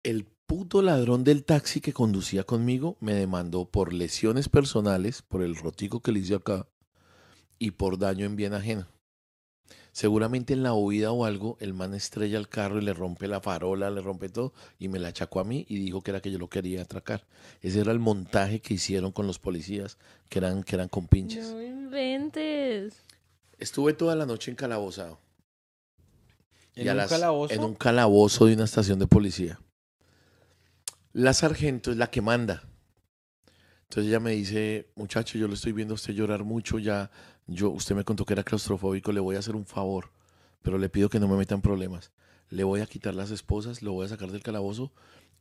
[0.03, 5.55] El puto ladrón del taxi que conducía conmigo me demandó por lesiones personales, por el
[5.55, 6.67] rotico que le hice acá,
[7.57, 8.87] y por daño en bien ajeno.
[9.95, 13.39] Seguramente en la huida o algo, el man estrella el carro y le rompe la
[13.39, 16.29] farola, le rompe todo, y me la achacó a mí y dijo que era que
[16.31, 17.25] yo lo quería atracar.
[17.61, 21.49] Ese era el montaje que hicieron con los policías, que eran, que eran compinches.
[21.49, 22.95] No inventes.
[23.57, 25.17] Estuve toda la noche encalabozado.
[26.75, 27.53] ¿En y un las- calabozo?
[27.53, 29.61] En un calabozo de una estación de policía.
[31.13, 32.63] La sargento es la que manda.
[33.83, 37.09] Entonces ella me dice, muchacho, yo le estoy viendo a usted llorar mucho, ya,
[37.47, 40.11] yo, usted me contó que era claustrofóbico, le voy a hacer un favor,
[40.61, 42.11] pero le pido que no me metan problemas.
[42.49, 44.91] Le voy a quitar las esposas, lo voy a sacar del calabozo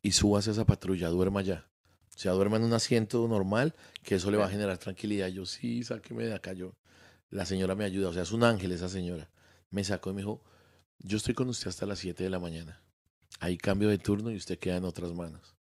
[0.02, 1.66] y subas a esa patrulla, duerma ya.
[2.14, 5.28] O sea, duerma en un asiento normal, que eso le va a generar tranquilidad.
[5.28, 6.74] Yo, sí, sáqueme de acá, yo.
[7.30, 9.30] La señora me ayuda, o sea, es un ángel esa señora.
[9.70, 10.42] Me sacó y me dijo,
[10.98, 12.80] yo estoy con usted hasta las 7 de la mañana.
[13.40, 15.57] Ahí cambio de turno y usted queda en otras manos.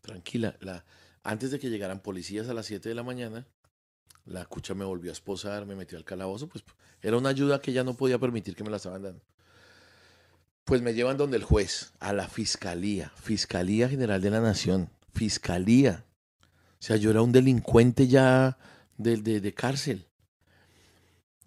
[0.00, 0.56] Tranquila.
[0.60, 0.84] La,
[1.22, 3.46] antes de que llegaran policías a las 7 de la mañana,
[4.28, 6.48] la cucha me volvió a esposar, me metió al calabozo.
[6.48, 6.64] Pues
[7.02, 9.22] era una ayuda que ella no podía permitir que me la estaban dando.
[10.64, 16.04] Pues me llevan donde el juez, a la fiscalía, Fiscalía General de la Nación, Fiscalía.
[16.72, 18.58] O sea, yo era un delincuente ya
[18.98, 20.04] de, de- de cárcel.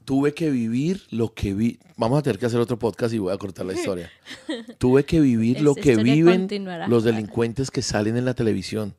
[0.05, 1.79] Tuve que vivir lo que vi.
[1.95, 4.11] Vamos a tener que hacer otro podcast y voy a cortar la historia.
[4.79, 6.87] Tuve que vivir lo que viven continuará.
[6.87, 8.95] los delincuentes que salen en la televisión.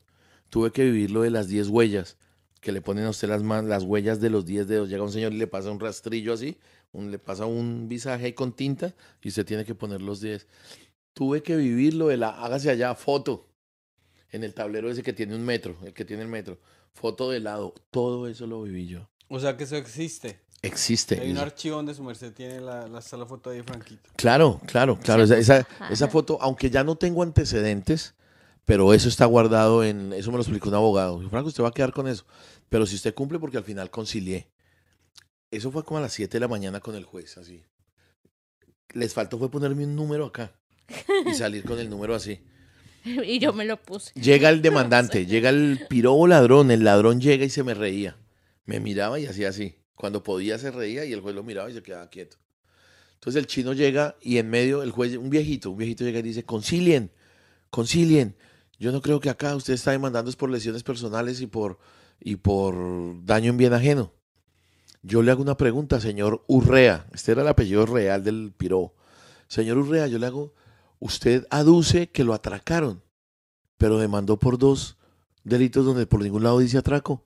[0.48, 2.16] Tuve que vivir lo de las 10 huellas,
[2.62, 4.88] que le ponen a usted las, man- las huellas de los 10 dedos.
[4.88, 6.56] Llega un señor y le pasa un rastrillo así,
[6.92, 10.46] un- le pasa un visaje ahí con tinta y usted tiene que poner los 10.
[11.12, 13.48] Tuve que vivir lo de la, hágase allá, foto,
[14.30, 16.58] en el tablero ese que tiene un metro, el que tiene el metro,
[16.94, 17.74] foto de lado.
[17.90, 19.08] Todo eso lo viví yo.
[19.28, 20.40] O sea que eso existe.
[20.62, 21.18] Existe.
[21.20, 24.08] Hay un archivo donde su merced tiene la, la, está la foto ahí de Franquito.
[24.14, 25.24] Claro, claro, claro.
[25.24, 28.14] Esa, esa, foto, aunque ya no tengo antecedentes,
[28.64, 30.12] pero eso está guardado en.
[30.12, 31.20] Eso me lo explicó un abogado.
[31.30, 32.24] Franco, usted va a quedar con eso.
[32.72, 34.48] Pero si usted cumple, porque al final concilié.
[35.50, 37.62] Eso fue como a las 7 de la mañana con el juez, así.
[38.94, 40.58] Les faltó fue ponerme un número acá
[41.26, 42.40] y salir con el número así.
[43.04, 44.18] y yo me lo puse.
[44.18, 48.16] Llega el demandante, llega el pirobo ladrón, el ladrón llega y se me reía.
[48.64, 49.76] Me miraba y hacía así.
[49.94, 52.38] Cuando podía se reía y el juez lo miraba y se quedaba quieto.
[53.16, 56.22] Entonces el chino llega y en medio el juez, un viejito, un viejito llega y
[56.22, 57.10] dice, concilien,
[57.68, 58.34] concilien.
[58.78, 61.78] Yo no creo que acá usted está demandando es por lesiones personales y por,
[62.22, 64.12] y por daño en bien ajeno.
[65.02, 67.06] Yo le hago una pregunta, señor Urrea.
[67.12, 68.94] Este era el apellido real del pirobo.
[69.48, 70.54] Señor Urrea, yo le hago,
[71.00, 73.02] usted aduce que lo atracaron
[73.82, 74.96] pero demandó por dos
[75.42, 77.24] delitos donde por ningún lado dice atraco.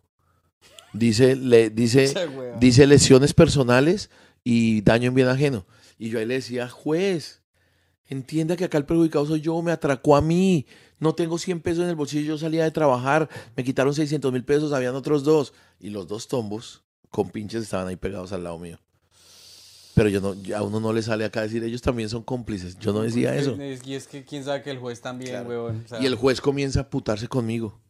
[0.94, 2.14] Dice, le, dice,
[2.58, 4.08] dice lesiones personales
[4.42, 5.66] y daño en bien ajeno.
[5.98, 7.42] Y yo ahí le decía, juez,
[8.06, 10.64] entienda que acá el perjudicado soy yo, me atracó a mí.
[10.98, 14.44] No tengo 100 pesos en el bolsillo, yo salía de trabajar, me quitaron 600 mil
[14.44, 15.52] pesos, habían otros dos.
[15.78, 18.78] Y los dos tombos con pinches estaban ahí pegados al lado mío.
[19.94, 22.78] Pero yo no, a uno no le sale acá decir, ellos también son cómplices.
[22.78, 23.56] Yo no decía eso.
[23.60, 25.48] es- Y es que quién sabe que el juez también, Claro.
[25.48, 25.82] huevón.
[25.86, 27.80] o sea, Y el juez comienza a putarse conmigo.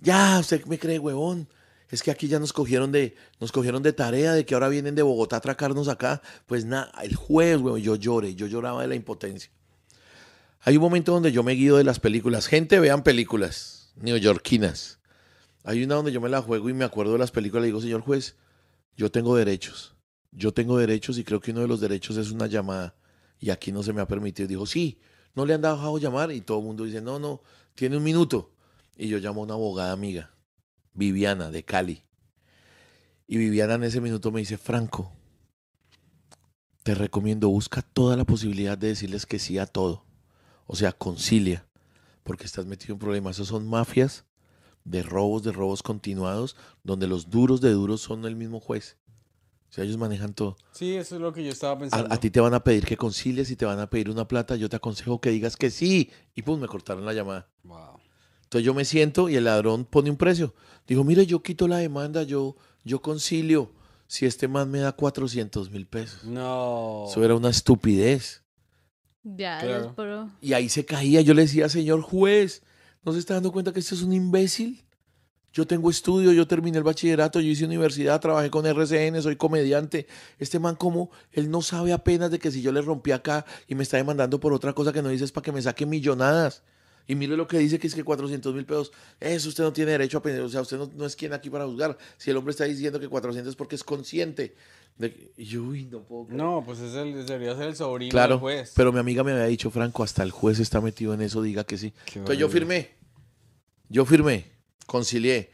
[0.00, 1.48] Ya, usted me cree, huevón.
[1.90, 4.94] Es que aquí ya nos cogieron de, nos cogieron de tarea de que ahora vienen
[4.94, 6.20] de Bogotá a atracarnos acá.
[6.46, 9.50] Pues nada, el juez, huevón, yo lloré, yo lloraba de la impotencia.
[10.60, 12.46] Hay un momento donde yo me guío de las películas.
[12.46, 14.98] Gente, vean películas neoyorquinas.
[15.64, 17.80] Hay una donde yo me la juego y me acuerdo de las películas y digo,
[17.80, 18.36] señor juez,
[18.96, 19.94] yo tengo derechos.
[20.30, 22.94] Yo tengo derechos y creo que uno de los derechos es una llamada.
[23.40, 24.48] Y aquí no se me ha permitido.
[24.48, 24.98] Dijo, sí,
[25.34, 27.42] no le han dejado llamar y todo el mundo dice, no, no,
[27.74, 28.52] tiene un minuto.
[28.96, 30.34] Y yo llamo a una abogada amiga,
[30.92, 32.02] Viviana, de Cali.
[33.26, 35.12] Y Viviana en ese minuto me dice, Franco,
[36.82, 40.07] te recomiendo, busca toda la posibilidad de decirles que sí a todo.
[40.68, 41.66] O sea, concilia,
[42.22, 43.36] porque estás metido en problemas.
[43.36, 44.26] Esos son mafias
[44.84, 48.96] de robos, de robos continuados, donde los duros de duros son el mismo juez.
[49.70, 50.56] O sea, ellos manejan todo.
[50.72, 52.12] Sí, eso es lo que yo estaba pensando.
[52.12, 54.56] a ti te van a pedir que concilies y te van a pedir una plata.
[54.56, 56.10] Yo te aconsejo que digas que sí.
[56.34, 57.48] Y pum, me cortaron la llamada.
[57.64, 58.00] Wow.
[58.44, 60.54] Entonces yo me siento y el ladrón pone un precio.
[60.86, 63.72] Dijo, mire, yo quito la demanda, yo, yo concilio.
[64.06, 66.24] Si este man me da 400 mil pesos.
[66.24, 67.04] No.
[67.10, 68.42] Eso era una estupidez.
[69.22, 69.86] Ya, Claro.
[69.86, 71.20] es puro- Y ahí se caía.
[71.20, 72.62] Yo le decía, señor juez,
[73.04, 74.84] ¿no se está dando cuenta que este es un imbécil?
[75.52, 80.06] Yo tengo estudio, yo terminé el bachillerato, yo hice universidad, trabajé con RCN, soy comediante.
[80.38, 83.74] Este man como, él no sabe apenas de que si yo le rompí acá y
[83.74, 86.62] me está demandando por otra cosa que no dice es para que me saque millonadas.
[87.06, 88.92] Y mire lo que dice que es que 400 mil pesos.
[89.18, 90.42] Eso usted no tiene derecho a pedir.
[90.42, 91.96] O sea, usted no, no es quien aquí para juzgar.
[92.18, 94.54] Si el hombre está diciendo que 400 es porque es consciente.
[94.96, 96.42] De y yo, uy, no puedo creer.
[96.42, 98.72] No, pues es el, debería ser el sobrino Claro, del juez.
[98.74, 101.64] pero mi amiga me había dicho, Franco, hasta el juez está metido en eso, diga
[101.64, 101.92] que sí.
[102.06, 102.66] Qué Entonces yo horrible.
[102.76, 102.90] firmé,
[103.88, 104.52] yo firmé,
[104.86, 105.50] concilié.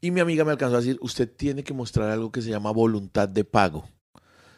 [0.00, 2.70] Y mi amiga me alcanzó a decir, usted tiene que mostrar algo que se llama
[2.70, 3.88] voluntad de pago.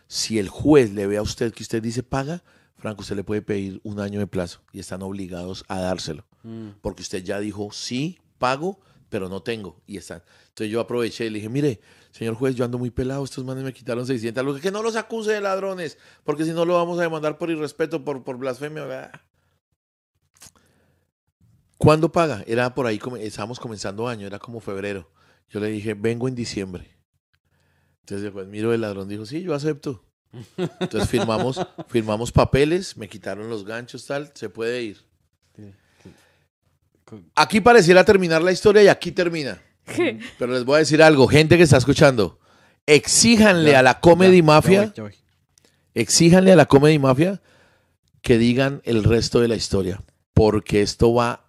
[0.07, 2.43] Si el juez le ve a usted que usted dice paga,
[2.77, 6.25] Franco, usted le puede pedir un año de plazo y están obligados a dárselo.
[6.43, 6.71] Mm.
[6.81, 9.81] Porque usted ya dijo, sí, pago, pero no tengo.
[9.87, 10.23] Y están.
[10.49, 11.81] Entonces yo aproveché y le dije, mire,
[12.11, 14.45] señor juez, yo ando muy pelado, estos manes me quitaron 600.
[14.45, 17.51] Lo que, no los acuse de ladrones, porque si no lo vamos a demandar por
[17.51, 18.85] irrespeto, por, por blasfemia.
[18.85, 19.13] ¿verdad?
[21.77, 22.45] ¿Cuándo paga?
[22.47, 25.11] Era por ahí, estábamos comenzando año, era como febrero.
[25.49, 26.97] Yo le dije, vengo en diciembre.
[28.01, 30.05] Entonces el juez miró el ladrón, dijo, sí, yo acepto.
[30.57, 31.59] Entonces firmamos,
[31.89, 34.99] firmamos papeles, me quitaron los ganchos, tal, se puede ir.
[37.35, 39.61] Aquí pareciera terminar la historia y aquí termina.
[40.39, 42.39] Pero les voy a decir algo, gente que está escuchando.
[42.87, 45.15] Exíjanle Ya, a la Comedy ya, Mafia, ya voy, ya voy.
[45.95, 47.41] exíjanle a la Comedy Mafia
[48.23, 50.03] que digan el resto de la historia.
[50.35, 51.45] Porque esto va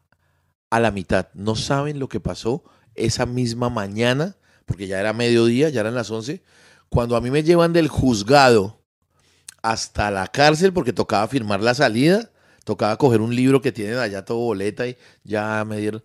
[0.70, 1.28] a la mitad.
[1.34, 2.64] No saben lo que pasó
[2.96, 4.36] esa misma mañana,
[4.66, 6.44] porque ya era mediodía, ya eran las 11,
[6.90, 8.82] cuando a mí me llevan del juzgado
[9.62, 12.32] hasta la cárcel porque tocaba firmar la salida,
[12.66, 16.04] tocaba coger un libro que tienen allá todo boleta y ya me dieron...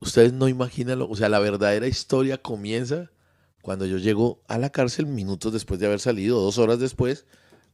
[0.00, 3.10] Ustedes no imaginan, lo- o sea, la verdadera historia comienza
[3.62, 7.24] cuando yo llego a la cárcel minutos después de haber salido, dos horas después,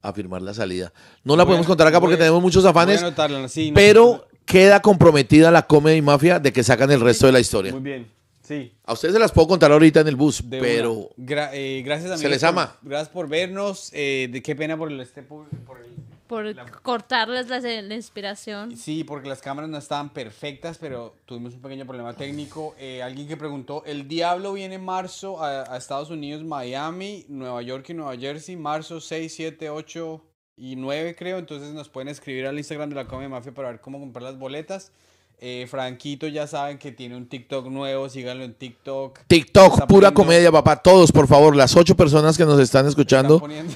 [0.03, 0.93] a firmar la salida.
[1.23, 3.75] No la a- podemos contar acá porque a- tenemos muchos a afanes, anotarla, sí, no,
[3.75, 7.73] pero queda comprometida la Comedy Mafia de que sacan el resto de la historia.
[7.73, 8.07] Muy bien,
[8.43, 8.73] sí.
[8.85, 11.11] A ustedes se las puedo contar ahorita en el bus, de pero.
[11.19, 12.77] Gra- eh, gracias amigos Se les por- ama.
[12.83, 13.91] gracias por vernos.
[13.93, 15.94] eh, de qué pena por el este por, por el-
[16.27, 18.77] por La- cortarles la, la inspiración.
[18.77, 22.75] Sí, porque las cámaras no estaban perfectas, pero tuvimos un pequeño problema técnico.
[22.79, 27.61] Eh, alguien que preguntó, el Diablo viene en marzo a, a Estados Unidos, Miami, Nueva
[27.63, 30.21] York y Nueva Jersey, marzo 6, 7, 8
[30.57, 31.39] y 9 creo.
[31.39, 34.39] Entonces nos pueden escribir al Instagram de la Comedy Mafia para ver cómo comprar las
[34.39, 34.93] boletas.
[35.41, 39.19] Eh, Franquito ya saben que tiene un TikTok nuevo, síganlo en TikTok.
[39.27, 40.81] TikTok, pura poniendo- comedia, papá.
[40.81, 43.75] Todos, por favor, las ocho personas que nos están escuchando Están poniendo-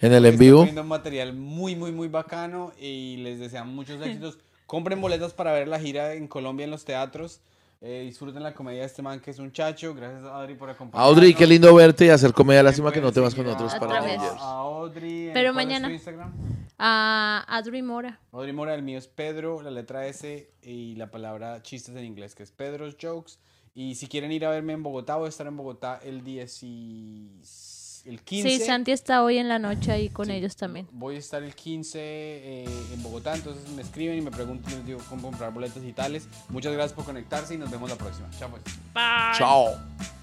[0.00, 0.58] en el en vivo.
[0.58, 4.38] poniendo un material muy, muy, muy bacano y les deseamos muchos éxitos.
[4.66, 7.40] Compren boletas para ver la gira en Colombia en los teatros.
[7.82, 9.94] Eh, disfruten la comedia de este man que es un chacho.
[9.94, 11.16] Gracias a Audrey por acompañarnos.
[11.16, 12.62] Audrey, qué lindo verte y hacer comedia.
[12.62, 13.98] Lástima que no te vas con a- para.
[13.98, 15.28] A Audrey.
[15.28, 15.92] en- Pero ¿cuál es mañana.
[15.92, 16.32] Instagram?
[16.78, 18.20] A Adri Mora.
[18.32, 22.34] Audrey Mora, el mío es Pedro, la letra S y la palabra chistes en inglés,
[22.34, 23.34] que es Pedro's Jokes.
[23.74, 26.62] Y si quieren ir a verme en Bogotá, voy a estar en Bogotá el 10
[26.62, 27.40] y...
[28.06, 28.48] el 15.
[28.48, 30.88] Sí, Santi está hoy en la noche ahí con ellos también.
[30.92, 34.86] Voy a estar el 15 eh, en Bogotá, entonces me escriben y me preguntan, les
[34.86, 36.28] digo cómo comprar boletos y tales.
[36.48, 38.28] Muchas gracias por conectarse y nos vemos la próxima.
[38.38, 38.62] Chao pues.
[39.38, 40.19] Chao.